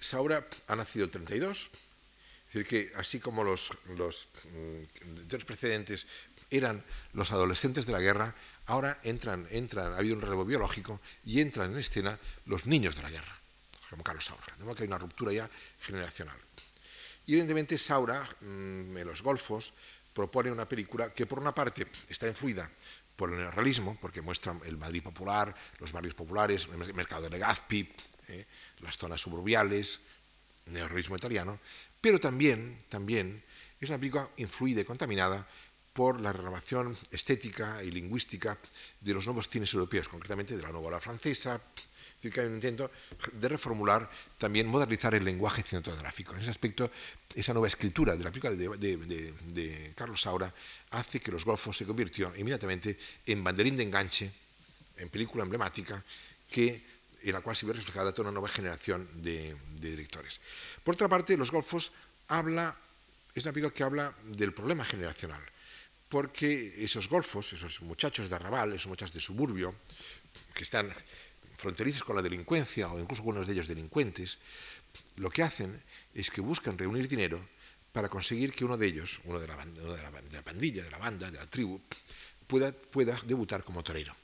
[0.00, 1.70] Saura ha nacido el 32,
[2.52, 6.06] es decir, que así como los, los, mm, los precedentes
[6.50, 6.84] eran
[7.14, 8.34] los adolescentes de la guerra,
[8.66, 13.02] ahora entran, entran, ha habido un relevo biológico y entran en escena los niños de
[13.02, 13.38] la guerra,
[13.88, 14.54] como Carlos Saura.
[14.58, 15.48] De modo que hay una ruptura ya
[15.80, 16.36] generacional.
[17.24, 19.72] Y evidentemente Saura, mm, en los Golfos,
[20.12, 22.70] propone una película que por una parte está influida
[23.16, 27.90] por el neorrealismo, porque muestra el Madrid popular, los barrios populares, el mercado de Legazpi,
[28.28, 28.46] eh,
[28.80, 30.00] las zonas suburbiales,
[30.66, 31.58] neorrealismo italiano,
[32.02, 33.42] pero también, también
[33.80, 35.46] es una película influida y contaminada
[35.92, 38.58] por la renovación estética y lingüística
[39.00, 42.46] de los nuevos cines europeos, concretamente de la nueva ola francesa, es decir, que hay
[42.46, 42.90] un intento
[43.32, 46.34] de reformular, también modernizar el lenguaje cinematográfico.
[46.34, 46.90] En ese aspecto,
[47.34, 50.52] esa nueva escritura de la película de, Carlos Saura
[50.90, 54.30] hace que Los Golfos se convirtió inmediatamente en banderín de enganche,
[54.96, 56.02] en película emblemática,
[56.50, 56.91] que,
[57.24, 60.40] en la cual se ve reflejada toda una nueva generación de, directores.
[60.82, 61.92] Por otra parte, Los Golfos
[62.28, 62.76] habla,
[63.34, 65.42] es una película que habla del problema generacional,
[66.08, 69.74] porque esos golfos, esos muchachos de arrabal, esos muchachos de suburbio,
[70.54, 70.92] que están
[71.58, 74.38] fronterizos con la delincuencia o incluso algunos de ellos delincuentes,
[75.16, 75.82] lo que hacen
[76.14, 77.40] es que buscan reunir dinero
[77.92, 81.46] para conseguir que uno de ellos, uno de la, pandilla, de la banda, de la
[81.46, 81.80] tribu,
[82.46, 84.14] pueda, pueda debutar como torero.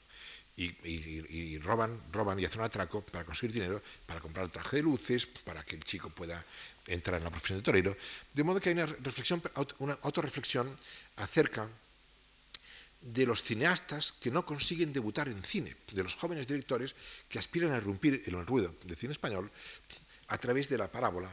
[0.59, 4.83] Y, roban, roban y hacen un atraco para conseguir dinero, para comprar el traje de
[4.83, 6.43] luces, para que el chico pueda
[6.85, 7.95] entrar en la profesión de torero.
[8.33, 9.41] De modo que hay una, reflexión,
[9.79, 10.75] una autorreflexión
[11.15, 11.69] acerca
[13.01, 16.93] de los cineastas que no consiguen debutar en cine, de los jóvenes directores
[17.29, 19.49] que aspiran a irrumpir en el ruido del cine español
[20.27, 21.29] a través de la parábola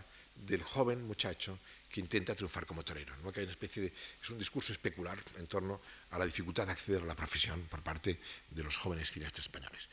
[0.47, 1.59] del joven muchacho
[1.97, 3.17] que intenta triunfar como torero.
[3.25, 3.33] ¿no?
[3.33, 5.81] Que hay una especie de, es un discurso especular en torno
[6.11, 8.21] a la dificultad de acceder a la profesión por parte
[8.51, 9.89] de los jóvenes cineastas españoles.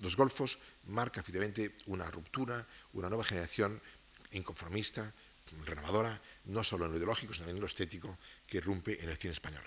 [0.00, 0.56] Los Golfos
[0.88, 3.82] marca efectivamente una ruptura, una nueva generación
[4.32, 5.12] inconformista,
[5.66, 9.18] renovadora, no solo en lo ideológico, sino también en lo estético, que irrumpe en el
[9.18, 9.64] cine español.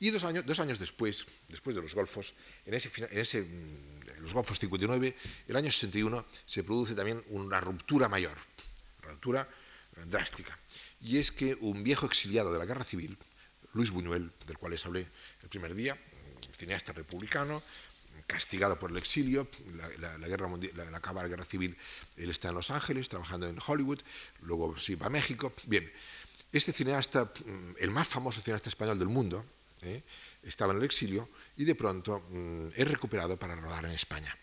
[0.00, 2.34] Y dos años, después, después de los Golfos,
[2.66, 5.16] en ese, en ese, mm, los Golfos 59,
[5.48, 8.36] el año 61 se produce también una ruptura mayor,
[9.00, 9.48] una ruptura
[9.96, 10.58] eh, drástica.
[11.04, 13.18] Y es que un viejo exiliado de la guerra civil,
[13.74, 15.06] Luis Buñuel, del cual les hablé
[15.42, 15.98] el primer día,
[16.56, 17.62] cineasta republicano,
[18.26, 19.46] castigado por el exilio,
[19.98, 21.76] la, guerra mundial, la, acaba la guerra civil,
[22.16, 24.00] él está en Los Ángeles, trabajando en Hollywood,
[24.40, 25.52] luego sí va a México.
[25.66, 25.92] Bien,
[26.50, 29.44] este cineasta, mm, el más famoso cineasta español del mundo,
[29.82, 30.02] ¿eh?
[30.42, 31.28] estaba en el exilio
[31.58, 34.34] y de pronto mm, es recuperado para rodar en España.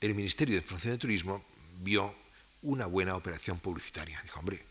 [0.00, 1.44] El Ministerio de Información de Turismo
[1.80, 2.25] vio
[2.66, 4.20] una buena operación publicitaria.
[4.22, 4.64] Dijo, hombre,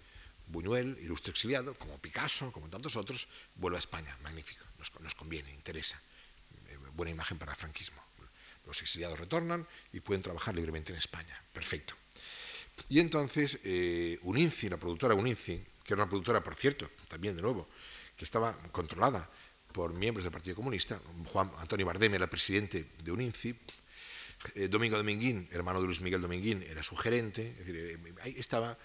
[0.48, 4.16] Buñuel, ilustre exiliado, como Picasso, como tantos otros, vuelve a España.
[4.22, 4.64] Magnífico,
[5.02, 6.00] nos, conviene, interesa.
[6.68, 8.02] Eh, buena imagen para el franquismo.
[8.66, 11.42] Los exiliados retornan y pueden trabajar libremente en España.
[11.54, 11.96] Perfecto.
[12.90, 17.42] Y entonces eh, Uninci, la productora Uninci, que era una productora, por cierto, también de
[17.42, 17.70] nuevo,
[18.18, 19.30] que estaba controlada
[19.72, 21.00] por miembros del Partido Comunista.
[21.32, 23.56] Juan Antonio Bardem era presidente de UNINCI.
[24.56, 27.52] Eh, Domingo Dominguín, hermano de Luis Miguel Dominguín, era su gerente.
[27.52, 28.78] Es decir, eh, ahí estaba.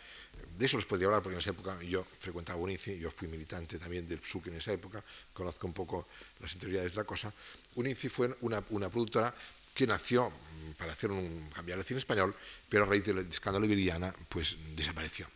[0.56, 3.78] De eso les podría hablar porque en esa época yo frecuentaba UNINCI, yo fui militante
[3.78, 5.02] también del PSUC en esa época,
[5.32, 6.08] conozco un poco
[6.40, 7.32] las interioridades de la cosa.
[7.74, 9.34] UNINCI fue una, productora
[9.74, 12.34] que nació mm, para hacer un cambiar el cine español,
[12.68, 15.26] pero a raíz del escándalo de Viridiana, pues desapareció.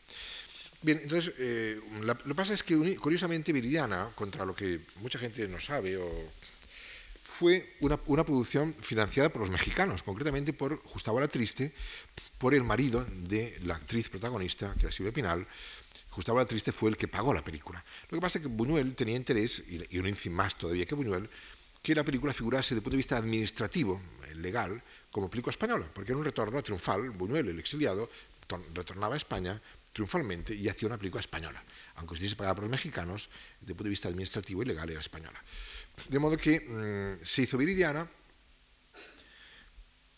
[0.83, 5.49] Bien, entonces, eh, lo que pasa es que curiosamente Viridiana, contra lo que mucha gente
[5.49, 5.99] no sabe,
[7.39, 10.81] fue una, producción financiada por los mexicanos, concretamente por
[11.21, 11.73] La Triste,
[12.39, 15.45] por el marido de la actriz protagonista, que era Silvia Pinal.
[16.27, 17.85] La Triste fue el que pagó la película.
[18.09, 21.29] Lo que pasa es que Buñuel tenía interés, y, un incin más todavía que Buñuel,
[21.83, 24.81] que la película figurase desde el punto de vista administrativo, eh, legal,
[25.11, 27.11] como película española, porque era un retorno triunfal.
[27.11, 28.09] Buñuel, el exiliado,
[28.75, 29.61] retornaba a España
[29.93, 31.63] triunfalmente y hacía una película española,
[31.97, 33.29] aunque estuviese pagada por los mexicanos,
[33.61, 35.43] desde el punto de vista administrativo y legal era española.
[36.09, 38.09] De modo que mm, se hizo Viridiana,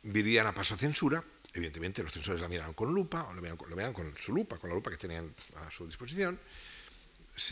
[0.03, 1.23] Viridiana pasó censura,
[1.57, 4.77] Evidentemente los censores la miraron con lupa, o la miraron, con su lupa, con la
[4.77, 6.39] lupa que tenían a su disposición.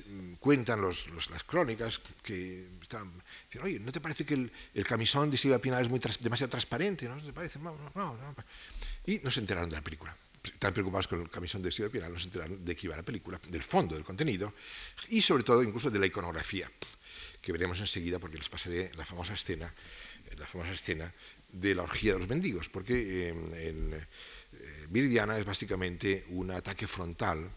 [0.07, 3.13] Mm, cuentan las crónicas que estaban
[3.47, 7.09] diciendo, oye, ¿no te parece que el, camisón de Silvia Pinal es muy demasiado transparente?
[7.09, 7.59] ¿No te parece?
[7.59, 8.19] No.
[9.07, 10.15] Y no se enteraron de la película.
[10.43, 13.03] Están preocupados con el camisón de Silvia Pinal, no se enteraron de qué iba la
[13.03, 14.53] película, del fondo del contenido
[15.09, 16.71] y sobre todo incluso de la iconografía,
[17.45, 19.73] que veremos enseguida porque les pasaré la famosa escena,
[20.39, 21.13] la famosa escena
[21.53, 24.07] de la orgía de los mendigos, porque en, eh,
[24.89, 27.51] Viridiana es básicamente un ataque frontal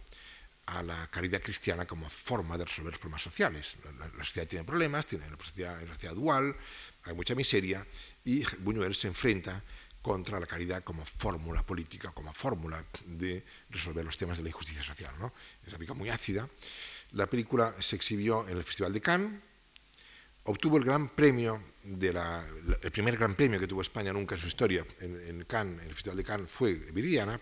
[0.66, 3.78] a la caridad cristiana como forma de resolver los problemas sociales.
[3.98, 6.56] La, sociedad tiene problemas, tiene una sociedad, una sociedad dual,
[7.04, 7.88] hay mucha miseria,
[8.26, 9.64] y Buñuel se enfrenta
[10.02, 14.84] contra la caridad como fórmula política, como fórmula de resolver los temas de la injusticia
[14.84, 15.14] social.
[15.20, 15.34] ¿no?
[15.62, 16.50] Es una película muy ácida.
[17.12, 19.42] La película se exhibió en el Festival de Cannes,
[20.48, 22.46] obtuvo el gran premio de la,
[22.82, 25.94] el primer gran premio que tuvo España nunca en su historia en, Cannes, en el
[25.94, 27.40] Festival de Cannes, fue Viridiana.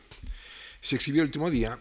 [0.81, 1.79] Se exhibió el último día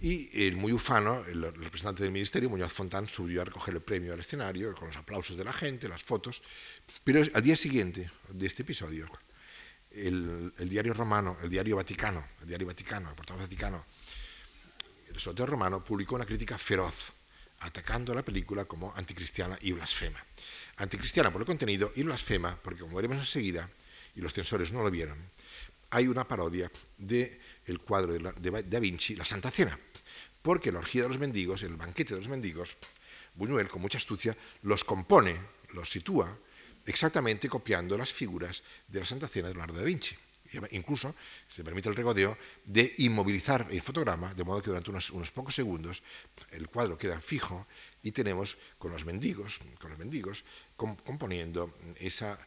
[0.00, 4.12] y el muy ufano, el representante del ministerio, Muñoz Fontán, subió a recoger el premio
[4.12, 6.42] al escenario con los aplausos de la gente, las fotos.
[7.04, 9.06] Pero al día siguiente de este episodio,
[9.90, 13.84] el, diario romano, el diario Vaticano, el diario Vaticano, el portal Vaticano,
[15.08, 17.12] el Sotero Romano publicó una crítica feroz
[17.60, 20.18] atacando a la película como anticristiana y blasfema.
[20.82, 23.70] Anticristiana por el contenido y blasfema porque, como veremos enseguida,
[24.16, 25.16] y los censores no lo vieron,
[25.90, 29.78] hay una parodia del el cuadro de, Da Vinci, La Santa Cena,
[30.42, 32.76] porque la orgía de los mendigos, el banquete de los mendigos,
[33.34, 35.40] Buñuel, con mucha astucia, los compone,
[35.72, 36.36] los sitúa,
[36.84, 40.16] exactamente copiando las figuras de la Santa Cena de Leonardo da Vinci.
[40.72, 41.14] Incluso
[41.48, 46.02] se permite el regodeo de inmovilizar el fotograma, de modo que durante unos, pocos segundos
[46.50, 47.66] el cuadro queda fijo
[48.02, 50.44] y tenemos con los mendigos, con los mendigos
[50.76, 52.38] componiendo esa,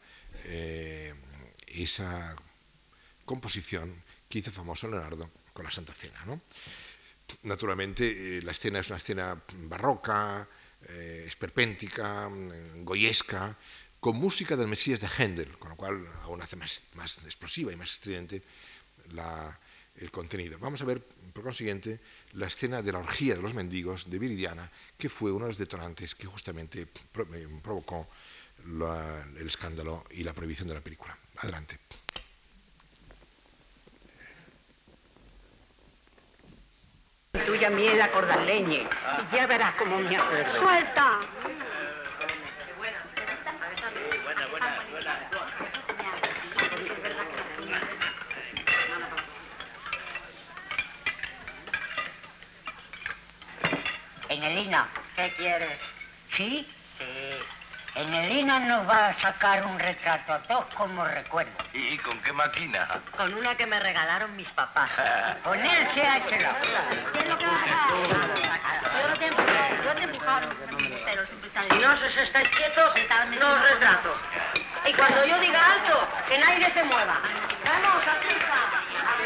[0.44, 1.14] eh,
[1.66, 2.36] esa
[3.24, 6.24] composición que hizo famoso Leonardo con la Santa Cena.
[7.42, 10.48] Naturalmente, eh, la escena es una escena barroca,
[10.88, 12.30] eh, esperpéntica,
[12.84, 13.56] goyesca,
[14.00, 17.76] con música del Mesías de Händel, con lo cual aún hace más, más explosiva y
[17.76, 18.42] más estridente
[19.96, 20.58] el contenido.
[20.58, 22.00] Vamos a ver, por consiguiente,
[22.32, 25.58] la escena de la orgía de los mendigos de Viridiana, que fue uno de los
[25.58, 28.06] detonantes que justamente eh, provocó
[28.64, 31.16] el escándalo y la prohibición de la película.
[31.38, 31.78] Adelante.
[37.44, 38.88] Tuya miel cordarleñe.
[39.32, 40.58] Y ya verás cómo me acuerdo.
[40.58, 41.20] ¡Suelta!
[54.56, 54.86] INA.
[55.14, 55.78] ¿Qué quieres?
[56.36, 56.66] ¿Sí?
[56.98, 57.04] Sí.
[57.96, 61.50] En el INA nos va a sacar un retrato a todos como recuerdo.
[61.72, 62.86] ¿Y con qué máquina?
[63.16, 64.90] Con una que me regalaron mis papás.
[65.44, 66.60] con él se ha hecho la
[67.12, 67.72] ¿Qué es lo que va a hacer?
[69.08, 69.48] Yo te empujo,
[69.82, 70.56] yo te empujaron.
[71.06, 72.94] Pero Si no se estáis quietos,
[73.40, 74.14] no os retrato.
[74.86, 77.18] Y cuando yo diga alto, que nadie se mueva.
[77.64, 78.60] Vamos, prisa,
[78.94, 79.16] a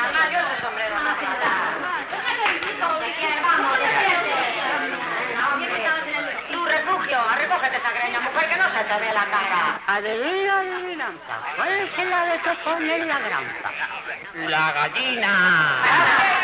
[0.00, 1.14] Además, yo ese sombrero no
[7.36, 9.80] recógete esa greña, mujer, que no se te la cara.
[9.86, 11.34] Adivina, adivinanza.
[11.56, 13.70] ¿Cuál es la de que pone granza?
[14.48, 16.39] La gallina.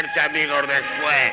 [0.00, 1.32] Hacerse amigos después.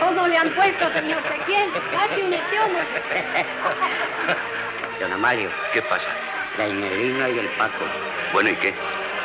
[0.00, 1.70] ¿Cómo le han puesto, señor Ezequiel?
[1.92, 2.78] Casi un epiomo.
[5.00, 6.06] Don Amario, ¿Qué pasa?
[6.58, 7.84] la Inelina y el Paco,
[8.32, 8.72] Bueno, ¿y qué?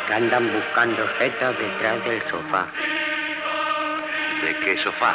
[0.08, 2.66] que andan buscando setas detrás del sofá.
[4.44, 5.14] ¿De qué sofá?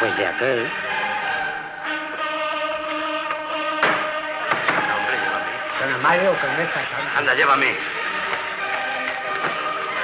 [0.00, 0.68] Pues de aquel.
[5.78, 7.18] Don está tanto.
[7.18, 7.76] Anda, llévame.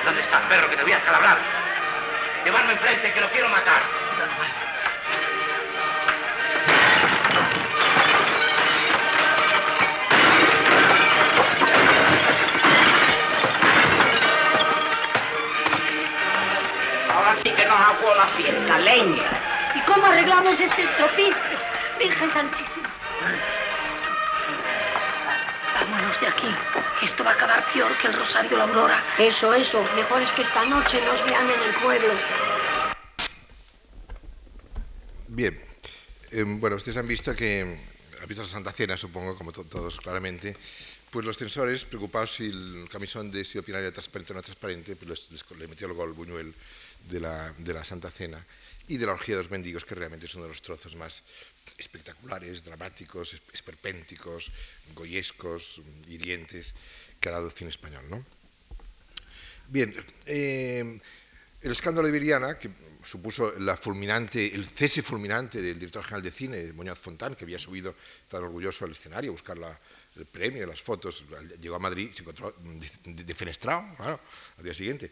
[0.04, 1.38] ¿Dónde estás, perro, que te voy a escalabrar?
[2.44, 3.82] Llevarme enfrente, que lo quiero matar.
[17.12, 19.22] Ahora sí que nos hago la fiesta, leña.
[19.74, 21.34] ¿Y cómo arreglamos este estropicio?
[21.98, 22.83] Virgen Santísima.
[27.02, 29.04] Esto va a acabar peor que el Rosario de la Aurora.
[29.18, 29.82] Eso, eso.
[29.94, 32.14] Mejor es que esta noche nos vean en el pueblo.
[35.28, 35.60] Bien,
[36.32, 39.98] eh, bueno, ustedes han visto que, han visto la Santa Cena, supongo, como to- todos
[40.00, 40.56] claramente,
[41.10, 44.96] pues los censores, preocupados si el camisón de si opinaria era transparente o no transparente,
[44.96, 46.52] pues les, les- le metió el gol Buñuel
[47.08, 48.44] de la, de la Santa Cena
[48.88, 51.22] y de la orgía de los mendigos, que realmente son de los trozos más
[51.78, 54.50] espectaculares, dramáticos, es- esperpénticos,
[54.94, 56.74] goyescos, hirientes
[57.20, 58.24] que ha dado el cine español, ¿no?
[59.68, 59.94] Bien,
[60.26, 61.00] eh,
[61.62, 62.70] el escándalo de Viriana, que
[63.02, 67.58] supuso la fulminante, el cese fulminante del director general de cine, Muñoz Fontán, que había
[67.58, 67.94] subido
[68.28, 69.78] tan orgulloso al escenario a buscar la-
[70.16, 71.24] el premio, las fotos,
[71.60, 72.54] llegó a Madrid se encontró
[73.04, 74.20] de- defenestrado claro,
[74.58, 75.10] al día siguiente.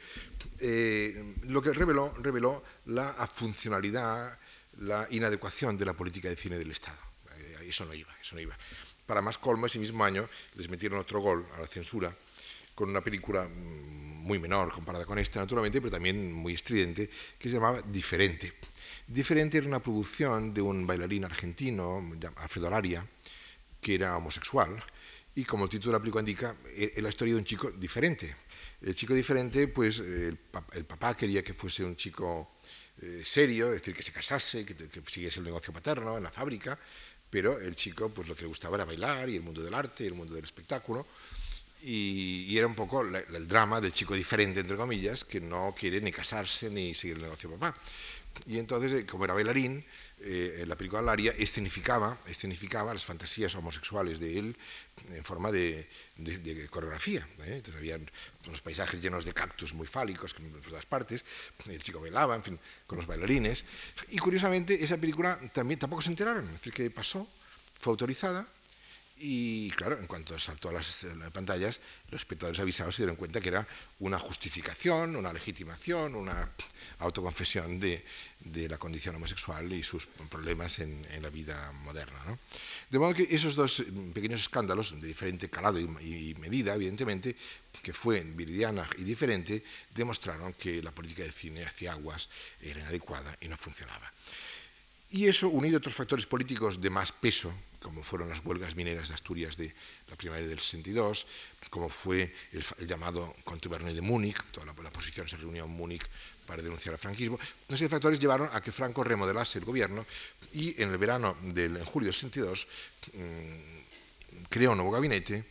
[0.61, 4.39] Eh, lo que reveló, reveló la funcionalidad,
[4.79, 6.99] la inadecuación de la política de cine del Estado.
[7.37, 8.57] Eh, eso no iba, eso no iba.
[9.07, 12.15] Para más colmo, ese mismo año les metieron otro gol a la censura
[12.75, 17.49] con una película mm, muy menor comparada con esta, naturalmente, pero también muy estridente, que
[17.49, 18.55] se llamaba Diferente.
[19.07, 22.03] Diferente era una producción de un bailarín argentino,
[22.37, 23.07] Alfredo Alaria,
[23.81, 24.83] que era homosexual,
[25.35, 28.37] y como el título de la película indica, es la historia de un chico diferente.
[28.83, 30.39] El chico diferente, pues eh, el,
[30.73, 32.51] el papá quería que fuese un chico
[33.01, 34.75] eh, serio, es decir, que se casase, que,
[35.07, 36.79] siguiese el negocio paterno en la fábrica,
[37.29, 40.05] pero el chico, pues lo que le gustaba era bailar y el mundo del arte
[40.05, 41.07] y el mundo del espectáculo,
[41.83, 46.13] y, era un poco el drama del chico diferente, entre comillas, que no quiere ni
[46.13, 47.77] casarse ni seguir el negocio papá.
[48.47, 49.85] Y entonces, eh, como era bailarín,
[50.21, 54.57] eh, en la película Laria escenificaba, escenificaba las fantasías homosexuales de él
[55.11, 55.89] en forma de,
[56.71, 57.27] coreografía.
[57.45, 57.57] ¿eh?
[57.57, 57.99] Entonces había
[58.47, 61.25] unos paisajes llenos de cactus muy fálicos por todas partes,
[61.67, 63.65] el chico bailaba, en fin, con los bailarines.
[64.11, 67.27] Y curiosamente, esa película también tampoco se enteraron, es decir, que pasó,
[67.81, 68.47] fue autorizada
[69.19, 73.51] Y claro, en cuanto saltó a las, pantallas, los espectadores avisados se dieron cuenta que
[73.51, 73.67] era
[74.01, 76.51] una justificación, una legitimación, una
[76.99, 78.05] autoconfesión de,
[78.69, 82.19] la condición homosexual y sus problemas en, la vida moderna.
[82.91, 87.37] De modo que esos dos pequeños escándalos, de diferente calado y, medida, evidentemente,
[87.81, 89.63] que fue viridiana y diferente,
[89.95, 92.29] demostraron que la política de cine hacia aguas
[92.61, 94.13] era inadecuada y no funcionaba.
[95.13, 97.53] Y eso, unido a otros factores políticos de más peso,
[97.83, 99.75] como fueron las huelgas mineras de Asturias de
[100.09, 101.27] la primavera del 62,
[101.69, 106.09] como fue el, llamado Contubernio de Múnich, toda la, oposición se reunió en Múnich
[106.47, 107.39] para denunciar al franquismo,
[107.69, 110.07] esos factores llevaron a que Franco remodelase el gobierno
[110.55, 112.67] y en el verano, del, en julio del 62,
[113.13, 115.45] mmm, creó un nuevo gabinete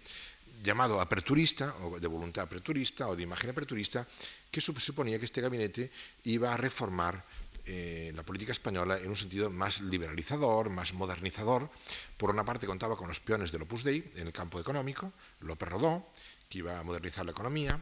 [0.64, 4.08] llamado aperturista, o de voluntad aperturista, o de imagen aperturista,
[4.50, 5.92] que suponía que este gabinete
[6.24, 7.24] iba a reformar
[7.66, 11.70] eh, la política española en un sentido más liberalizador, más modernizador.
[12.18, 15.70] Por una parte contaba con los peones del Opus Dei en el campo económico, López
[15.70, 16.08] Rodó,
[16.50, 17.80] que iba a modernizar la economía,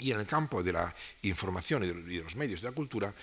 [0.00, 3.14] y en el campo de la información y de los medios de la cultura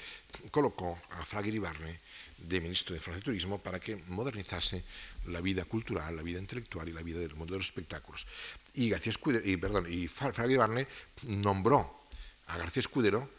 [0.51, 1.99] colocó a Fraga Iribarne
[2.38, 4.84] de ministro de Información y Turismo para que modernizase
[5.26, 8.28] la vida cultural, la vida intelectual y la vida del mundo de los espectáculos.
[8.76, 10.88] Y, García Escudero, y, perdón, y Fraga Iribarne
[11.24, 12.05] nombró
[12.47, 13.30] a García Escudero,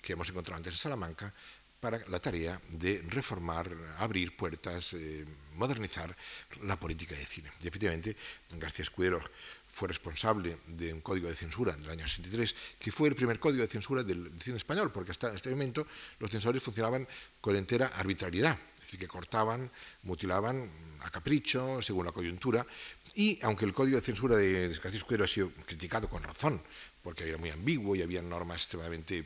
[0.00, 1.34] que hemos encontrado antes en Salamanca,
[1.80, 5.24] para la tarea de reformar, abrir puertas, eh,
[5.56, 6.14] modernizar
[6.62, 7.50] la política de cine.
[7.62, 8.16] Y efectivamente,
[8.52, 9.20] García Escudero
[9.66, 13.62] fue responsable de un código de censura del año 63, que fue el primer código
[13.62, 15.86] de censura del, cine español, porque hasta este momento
[16.18, 17.06] los censores funcionaban
[17.40, 19.70] con entera arbitrariedad, es decir, que cortaban,
[20.02, 20.70] mutilaban
[21.00, 22.66] a capricho, según la coyuntura,
[23.14, 26.60] y aunque el código de censura de, García Escudero ha sido criticado con razón,
[27.02, 29.24] porque era muy ambiguo y había normas extremadamente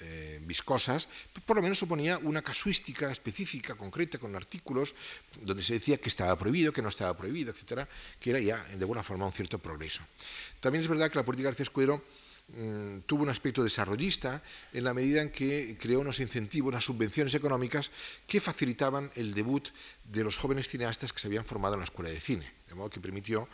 [0.00, 1.08] eh, viscosas,
[1.44, 4.94] por lo menos suponía una casuística específica, concreta, con artículos
[5.40, 7.88] donde se decía que estaba prohibido, que no estaba prohibido, etcétera,
[8.20, 10.02] que era ya de alguna forma un cierto progreso.
[10.60, 12.04] También es verdad que la política de García Escudero
[12.48, 14.42] mm, tuvo un aspecto desarrollista
[14.72, 17.90] en la medida en que creó unos incentivos, unas subvenciones económicas
[18.26, 19.68] que facilitaban el debut
[20.04, 22.90] de los jóvenes cineastas que se habían formado en la escuela de cine, de modo
[22.90, 23.48] que permitió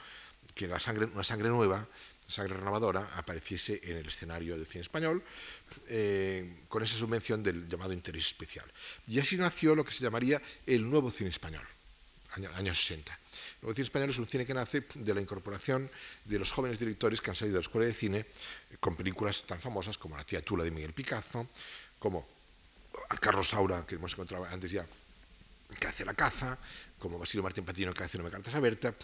[0.55, 0.81] que la
[1.15, 1.87] una sangre nueva
[2.33, 5.23] sangre renovadora apareciese en el escenario del cine español
[5.89, 8.67] eh, con esa subvención del llamado interés especial.
[9.07, 11.67] Y así nació lo que se llamaría el nuevo cine español,
[12.57, 13.13] años 60.
[13.13, 13.19] El
[13.63, 15.89] nuevo cine español es un cine que nace de la incorporación
[16.25, 18.27] de los jóvenes directores que han salido de la escuela de cine
[18.81, 21.47] con películas tan famosas como La tía Tula de Miguel Picazo,
[21.99, 22.27] como
[23.21, 24.87] Carlos Saura, que hemos encontrado antes ya,
[25.79, 26.59] que hace La caza,
[26.99, 28.95] como Basilio Martín Patino, que hace No me cartas abierta,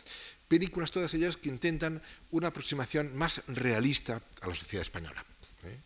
[0.48, 5.24] películas todas ellas que intentan una aproximación más realista a la sociedad española.
[5.64, 5.78] ¿eh?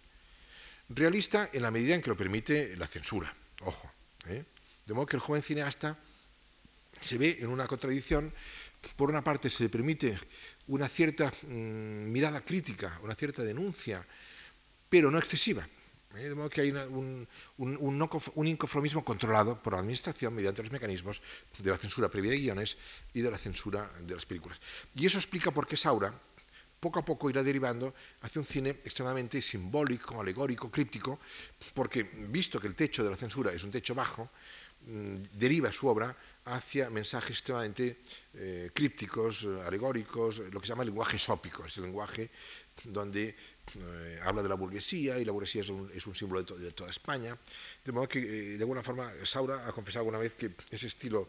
[0.88, 3.90] Realista en la medida en que lo permite la censura, ojo.
[4.28, 4.44] ¿eh?
[4.86, 5.98] De modo que el joven cineasta
[7.00, 8.32] se ve en una contradicción.
[8.96, 10.18] Por una parte se le permite
[10.68, 14.04] una cierta mm, mirada crítica, una cierta denuncia,
[14.88, 15.66] pero no excesiva.
[16.16, 16.28] ¿Eh?
[16.28, 17.26] De modo que hay un,
[17.58, 21.22] un, inconformismo controlado por la Administración mediante los mecanismos
[21.58, 22.76] de la censura previa de guiones
[23.12, 24.60] y de la censura de las películas.
[24.94, 26.14] Y eso explica por qué Saura
[26.82, 31.20] poco a poco irá derivando hacia un cine extremadamente simbólico, alegórico, críptico,
[31.74, 34.30] porque visto que el techo de la censura es un techo bajo,
[34.86, 36.10] mm, deriva su obra
[36.44, 38.02] hacia mensajes extremadamente
[38.34, 42.30] eh, crípticos, alegóricos, lo que se llama el lenguaje sópico, es el lenguaje
[42.82, 43.36] donde
[43.74, 47.38] eh, habla de la burguesía y la burguesía es un, símbolo de, toda España.
[47.84, 51.28] De modo que, eh, de alguna forma, Saura ha confesado alguna vez que ese estilo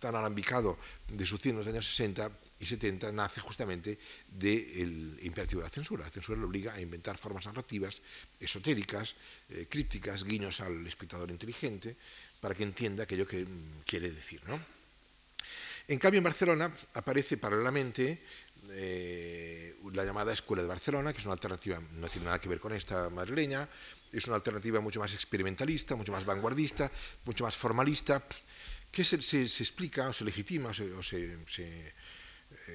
[0.00, 0.78] tan alambicado
[1.08, 5.70] de su cine en los años 60 y 70 nace justamente del imperativo de la
[5.70, 6.04] censura.
[6.04, 8.00] La censura le obliga a inventar formas narrativas
[8.40, 9.14] esotéricas,
[9.50, 11.96] eh, crípticas, guiños al espectador inteligente,
[12.40, 14.40] para que entienda aquello que mm, quiere decir.
[14.46, 14.58] ¿no?
[15.86, 18.22] En cambio, en Barcelona aparece paralelamente
[18.70, 22.60] eh, la llamada Escuela de Barcelona, que es una alternativa, no tiene nada que ver
[22.60, 23.68] con esta madrileña,
[24.12, 26.90] es una alternativa mucho más experimentalista, mucho más vanguardista,
[27.24, 28.22] mucho más formalista,
[28.90, 31.92] que se, explica o se legitima o se, eh,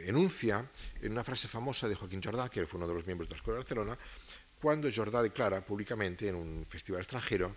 [0.06, 0.70] enuncia
[1.02, 3.38] en una frase famosa de Joaquín Jordá, que fue uno de los miembros de la
[3.38, 3.98] Escuela de Barcelona,
[4.60, 7.56] cuando Jordá declara públicamente en un festival extranjero,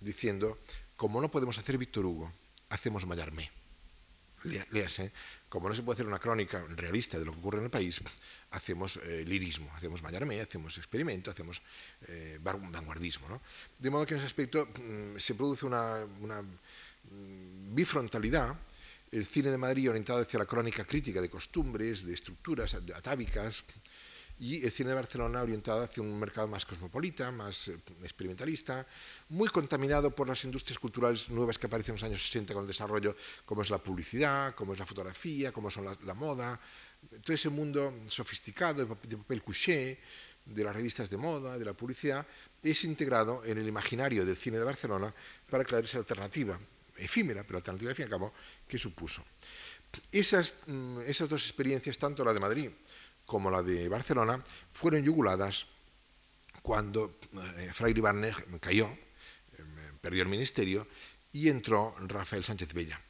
[0.00, 0.58] diciendo,
[0.96, 2.32] como no podemos hacer Víctor Hugo,
[2.68, 3.50] hacemos Mallarmé.
[4.44, 5.12] Léase,
[5.52, 8.00] como no se puede hacer una crónica realista de lo que ocurre en el país,
[8.52, 11.60] hacemos eh, lirismo, hacemos Mallarmé, hacemos experimento, hacemos
[12.08, 13.38] eh, vanguardismo.
[13.78, 18.56] De modo que en ese aspecto mm, se produce una, mm, bifrontalidad
[19.10, 23.62] el cine de Madrid orientado hacia la crónica crítica de costumbres, de estructuras atávicas,
[24.42, 28.84] y el cine de Barcelona orientado hacia un mercado más cosmopolita, más eh, experimentalista,
[29.28, 32.66] muy contaminado por las industrias culturales nuevas que aparecen en los años 60 con el
[32.66, 33.14] desarrollo,
[33.44, 36.58] como es la publicidad, como es la fotografía, como son la, moda,
[37.22, 40.00] todo ese mundo sofisticado de papel couché,
[40.44, 42.26] de las revistas de moda, de la publicidad,
[42.64, 45.14] es integrado en el imaginario del cine de Barcelona
[45.48, 46.58] para crear esa alternativa,
[46.96, 48.34] efímera, pero alternativa al fin y al cabo,
[48.66, 49.22] que supuso.
[50.10, 52.70] Esas, mm, esas dos experiencias, tanto la de Madrid
[53.32, 55.64] como la de Barcelona, fueron yuguladas
[56.60, 57.16] cuando
[57.56, 59.64] eh, Fraile Ibarne cayó, eh,
[59.98, 60.86] perdió el ministerio,
[61.32, 63.00] y entró Rafael Sánchez Bella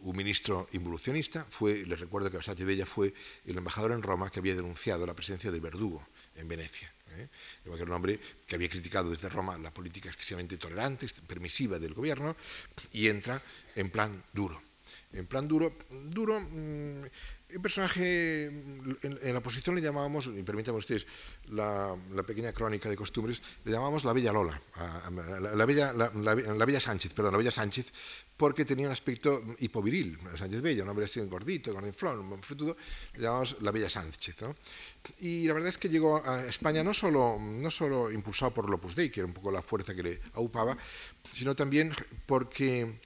[0.00, 3.12] un ministro involucionista, fue, les recuerdo que Sánchez Bella fue
[3.44, 6.06] el embajador en Roma que había denunciado la presencia del verdugo
[6.36, 6.92] en Venecia.
[7.16, 7.28] ¿eh?
[7.64, 12.36] Era un hombre que había criticado desde Roma la política excesivamente tolerante, permisiva del gobierno,
[12.92, 13.42] y entra
[13.74, 14.62] en plan duro.
[15.12, 17.04] En plan duro, duro, mmm,
[17.54, 21.06] un personaje, en, la oposición le llamábamos, y permítanme ustedes
[21.48, 21.96] la,
[22.26, 24.60] pequeña crónica de costumbres, le llamábamos la Bella Lola,
[25.54, 27.90] la, bella, la, Bella Sánchez, perdón, la Bella Sánchez,
[28.36, 32.76] porque tenía un aspecto hipoviril, Sánchez Bella, un hombre así gordito, gordinflón, frutudo,
[33.14, 34.36] le llamábamos la Bella Sánchez.
[35.18, 38.74] Y la verdad es que llegó a España no solo, no solo impulsado por el
[38.74, 40.76] Opus Dei, que era un poco la fuerza que le aupaba,
[41.32, 41.94] sino también
[42.26, 43.00] porque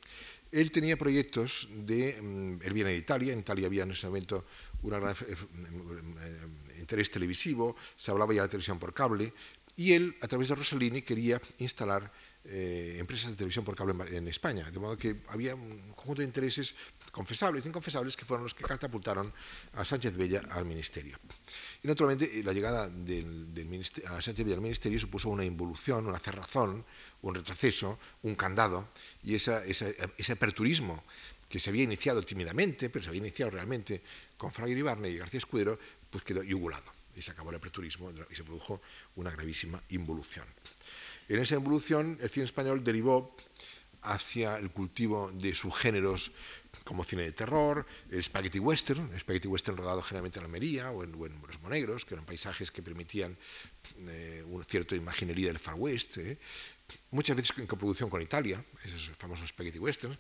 [0.53, 2.21] él tenía proyectos de...
[2.21, 4.45] Mm, él viene de Italia, en Italia había en ese momento
[4.83, 9.33] un gran eh, eh, interés televisivo, se hablaba ya de televisión por cable,
[9.75, 12.13] y él, a través de Rossellini, quería instalar
[12.45, 16.27] eh, empresas de televisión por cable en, España, de modo que había un conjunto de
[16.27, 16.75] intereses
[17.11, 19.33] confesables e inconfesables que fueron los que catapultaron
[19.75, 21.19] a Sánchez Bella al ministerio.
[21.83, 26.19] Y naturalmente la llegada del, del a Sánchez Bella al ministerio supuso una involución, una
[26.19, 26.85] cerrazón,
[27.23, 28.89] un retroceso, un candado,
[29.23, 31.03] y ese aperturismo
[31.49, 34.03] que se había iniciado tímidamente, pero se había iniciado realmente
[34.37, 35.79] con Fraga Ibarne y García Escudero,
[36.11, 38.81] pues quedó yugulado y se acabó el aperturismo y se produjo
[39.17, 40.47] una gravísima involución.
[41.29, 43.37] En esa involución el cine español derivó
[44.03, 46.33] hacia el cultivo de subgéneros
[46.85, 51.05] como cine de terror, el spaghetti western, el spaghetti western rodado generalmente en Almería o
[51.05, 53.37] en, Los Monegros, que eran paisajes que permitían
[54.09, 56.39] eh, una cierta imaginería del Far West, eh,
[57.11, 60.19] muchas veces en coproducción con Italia, esos famosos spaghetti westerns,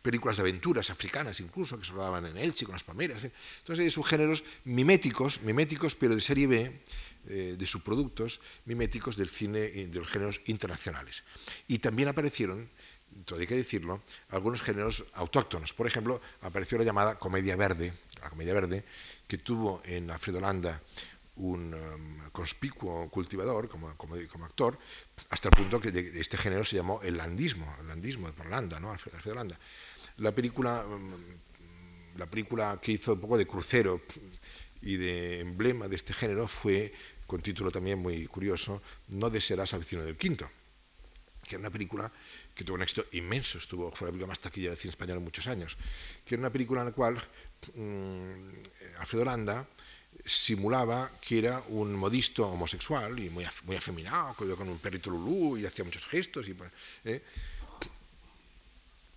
[0.00, 3.22] películas de aventuras africanas incluso, que se rodaban en Elche con las palmeras.
[3.24, 6.82] Entonces hay subgéneros miméticos, miméticos, pero de serie B,
[7.28, 11.22] eh, de subproductos miméticos del cine de los géneros internacionales.
[11.68, 12.68] Y también aparecieron,
[13.24, 15.72] todo hay que decirlo, algunos géneros autóctonos.
[15.72, 18.84] Por ejemplo, apareció la llamada comedia verde, la comedia verde,
[19.28, 20.82] que tuvo en Alfredo Landa
[21.36, 24.78] un um, conspicuo cultivador como, como, como, actor,
[25.30, 28.78] hasta el punto que de, este género se llamó el landismo, el landismo de Landa,
[28.78, 28.90] ¿no?
[28.90, 29.58] Alfredo Landa.
[30.18, 31.12] La película, um,
[32.16, 34.02] la película que hizo un poco de crucero
[34.82, 36.92] y de emblema de este género fue,
[37.26, 40.50] con título también muy curioso, No desearás al vecino del quinto,
[41.42, 42.12] que era una película
[42.54, 45.24] que tuvo un éxito inmenso, estuvo, fue la película más taquilla de cine español en
[45.24, 45.78] muchos años,
[46.26, 47.22] que era una película en la cual
[47.74, 48.52] um,
[48.98, 49.66] Alfredo Landa
[50.24, 55.66] simulaba que era un modisto homosexual y muy, muy afeminado, con un perrito lulú y
[55.66, 56.48] hacía muchos gestos.
[56.48, 56.56] Y,
[57.04, 57.22] ¿eh?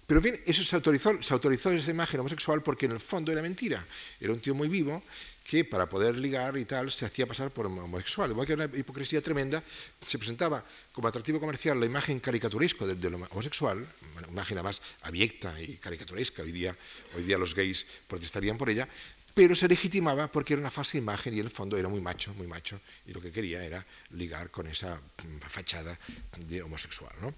[0.08, 3.42] Pero bien, eso se autorizó, se autorizó esa imagen homosexual porque en el fondo era
[3.42, 3.84] mentira.
[4.20, 5.02] Era un tío muy vivo
[5.46, 8.32] que para poder ligar y tal se hacía pasar por homosexual.
[8.32, 9.64] Igual que era una hipocresía tremenda,
[10.06, 13.86] se presentaba como atractivo comercial la imagen caricaturesca del, homosexual,
[14.18, 16.44] una imagen más abyecta y caricaturesca.
[16.44, 16.76] Hoy día,
[17.16, 18.88] hoy día los gays protestarían por ella,
[19.36, 22.34] pero se legitimaba porque era una falsa imagen y en el fondo era muy macho,
[22.36, 26.00] muy macho, y lo que quería era ligar con esa mm, fachada
[26.48, 27.14] de homosexual.
[27.22, 27.36] ¿no?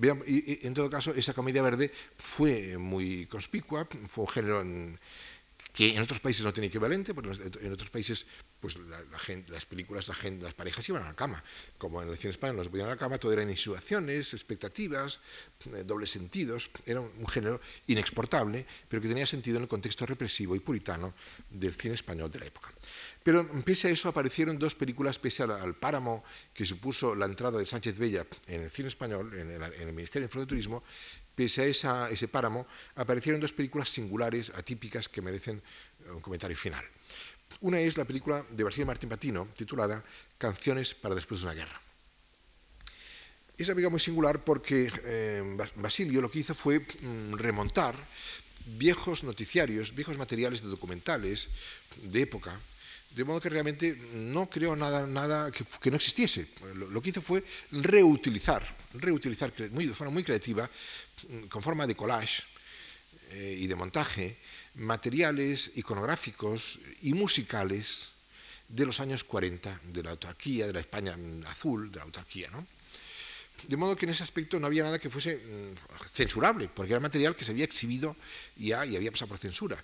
[0.00, 4.64] en todo caso, esa comedia verde fue muy conspicua, fue un género...
[5.72, 8.26] que en otros países no tiene equivalente, porque en otros países
[8.60, 11.42] pues las películas, las parejas iban a la cama,
[11.78, 15.20] como en el cine español no se a la cama, todo eran insinuaciones, expectativas,
[15.74, 20.54] eh, dobles sentidos, era un, género inexportable, pero que tenía sentido en el contexto represivo
[20.54, 21.14] y puritano
[21.50, 22.70] del cine español de la época.
[23.22, 27.66] Pero pese a eso aparecieron dos películas, pese al, páramo que supuso la entrada de
[27.66, 30.82] Sánchez Bella en el cine español, en el, en el Ministerio de Turismo,
[31.34, 32.66] pese a ese páramo,
[32.96, 35.62] aparecieron dos películas singulares, atípicas, que merecen
[36.10, 36.84] un comentario final.
[37.60, 40.02] Una es la película de Basilio Martín Patino, titulada
[40.38, 41.80] Canciones para después de una guerra.
[43.56, 47.94] Es una película muy singular porque eh, Basilio lo que hizo fue mm, remontar
[48.66, 51.48] viejos noticiarios, viejos materiales de documentales
[52.02, 52.58] de época,
[53.14, 56.48] de modo que realmente no creó nada, nada que, no existiese.
[56.74, 60.68] Lo, que hizo fue reutilizar, reutilizar de forma muy creativa
[61.48, 62.42] con forma de collage
[63.32, 64.36] eh, y de montaje,
[64.76, 68.08] materiales iconográficos y musicales
[68.68, 72.48] de los años 40, de la autarquía, de la España azul, de la autarquía.
[72.50, 72.66] ¿no?
[73.68, 77.00] De modo que en ese aspecto no había nada que fuese mm, censurable, porque era
[77.00, 78.16] material que se había exhibido
[78.56, 79.76] ya y había pasado por censura.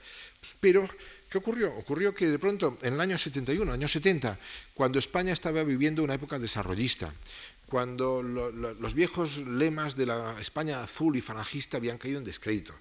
[0.59, 0.89] Pero,
[1.29, 1.75] ¿qué ocurrió?
[1.75, 4.39] Ocurrió que de pronto, en el año 71, año 70,
[4.75, 7.13] cuando España estaba viviendo una época desarrollista,
[7.67, 12.75] cuando los viejos lemas de la España azul y falangista habían caído en descrédito,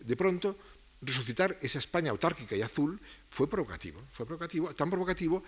[0.00, 0.58] de pronto
[1.00, 5.42] resucitar esa España autárquica y azul fue provocativo, fue provocativo, tan provocativo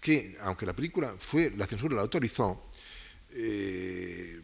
[0.00, 2.68] que, aunque la película fue, la censura la autorizó,
[3.30, 4.40] eh,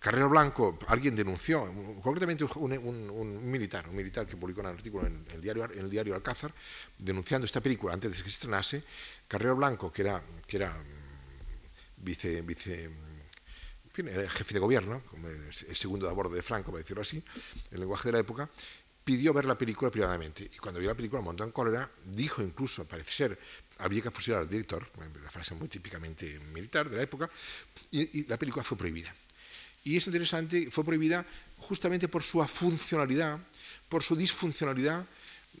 [0.00, 1.70] Carrero Blanco, alguien denunció,
[2.02, 6.14] concretamente un, militar, un militar que publicó un artículo en el, diario, en el diario
[6.14, 6.52] Alcázar,
[6.98, 8.82] denunciando esta película antes de que se estrenase.
[9.28, 12.90] Carrero Blanco, que era, que era mm, vice, vice
[14.08, 15.02] era jefe de gobierno,
[15.68, 17.22] el segundo de a bordo de Franco, para decirlo así,
[17.70, 18.48] el lenguaje de la época,
[19.04, 20.44] pidió ver la película privadamente.
[20.44, 23.38] Y cuando vio la película montó en cólera, dijo incluso, parece ser,
[23.78, 24.88] había que fusilar al director,
[25.22, 27.28] la frase muy típicamente militar de la época,
[27.90, 29.12] y, la película fue prohibida.
[29.84, 31.24] Y es interesante, fue prohibida
[31.58, 33.38] justamente por su afuncionalidad,
[33.88, 35.04] por su disfuncionalidad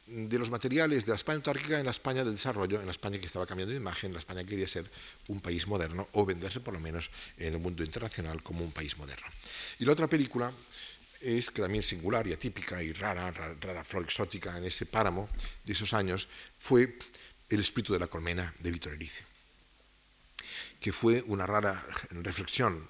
[0.06, 3.18] de los materiales de la España autárquica en la España del desarrollo, en la España
[3.18, 4.90] que estaba cambiando de imagen, en la España que quería ser
[5.28, 8.96] un país moderno o venderse por lo menos en el mundo internacional como un país
[8.98, 9.26] moderno.
[9.78, 10.52] Y la otra película
[11.20, 15.28] es que también singular y atípica y rara, rara, rara flor exótica en ese páramo
[15.64, 16.98] de esos años, fue
[17.48, 19.22] El espíritu de la colmena de Víctor Erice,
[20.80, 22.88] que fue una rara reflexión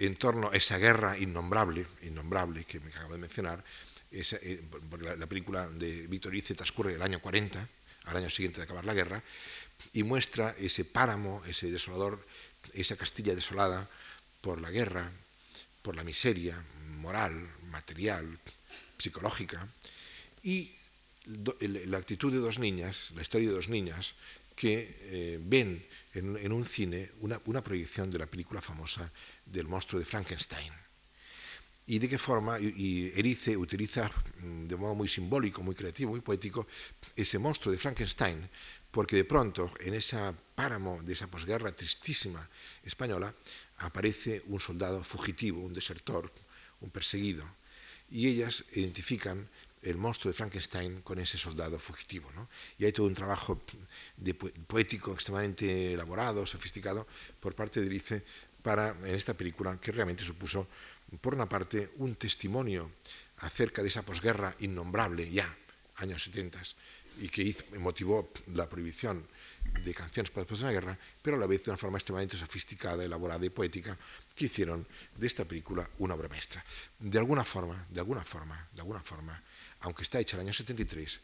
[0.00, 3.62] en torno a esa guerra innombrable, innombrable que me acabo de mencionar,
[4.10, 7.68] eh, porque la, película de Víctor Erice transcurre el año 40,
[8.06, 9.22] al año siguiente de acabar la guerra,
[9.92, 12.24] y muestra ese páramo, ese desolador,
[12.72, 13.88] esa Castilla desolada
[14.40, 15.10] por la guerra,
[15.82, 16.56] por la miseria,
[16.98, 18.38] moral, material,
[18.98, 19.68] psicológica,
[20.42, 20.72] y
[21.60, 24.14] la actitud de dos niñas, la historia de dos niñas,
[24.56, 25.82] que eh, ven
[26.12, 29.10] en, un cine una, proyección de la película famosa
[29.50, 30.72] del monstruo de Frankenstein.
[31.86, 36.20] Y de qué forma, y, Erice utiliza mm, de modo muy simbólico, muy creativo, muy
[36.20, 36.66] poético,
[37.16, 38.48] ese monstruo de Frankenstein,
[38.90, 40.16] porque de pronto en ese
[40.54, 42.48] páramo de esa posguerra tristísima
[42.84, 43.34] española
[43.78, 46.32] aparece un soldado fugitivo, un desertor,
[46.80, 47.44] un perseguido,
[48.10, 49.48] y ellas identifican
[49.82, 52.30] el monstruo de Frankenstein con ese soldado fugitivo.
[52.34, 52.48] ¿no?
[52.78, 53.62] Y hay todo un trabajo
[54.16, 57.06] de poético extremadamente elaborado, sofisticado,
[57.40, 58.24] por parte de Erice
[58.62, 60.68] para, en esta película, que realmente supuso,
[61.20, 62.92] por una parte, un testimonio
[63.38, 65.56] acerca de esa posguerra innombrable ya,
[65.96, 66.60] años 70,
[67.20, 69.26] y que motivó la prohibición
[69.84, 72.36] de canciones para después de la guerra, pero a la vez de una forma extremadamente
[72.36, 73.96] sofisticada, elaborada y poética,
[74.34, 74.86] que hicieron
[75.16, 76.64] de esta película una obra maestra.
[76.98, 79.42] De alguna forma, de alguna forma, de alguna forma,
[79.80, 81.20] aunque está hecha en el año 73,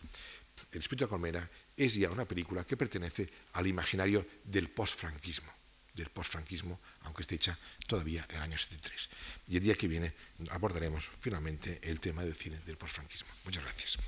[0.73, 5.53] El espíritu de Colmena es ya una película que pertenece al imaginario del postfranquismo,
[5.97, 9.09] del posfranquismo, aunque esté hecha todavía en el año 73.
[9.49, 10.13] Y el día que viene
[10.51, 13.29] abordaremos finalmente el tema del cine del posfranquismo.
[13.45, 13.99] Muchas gracias.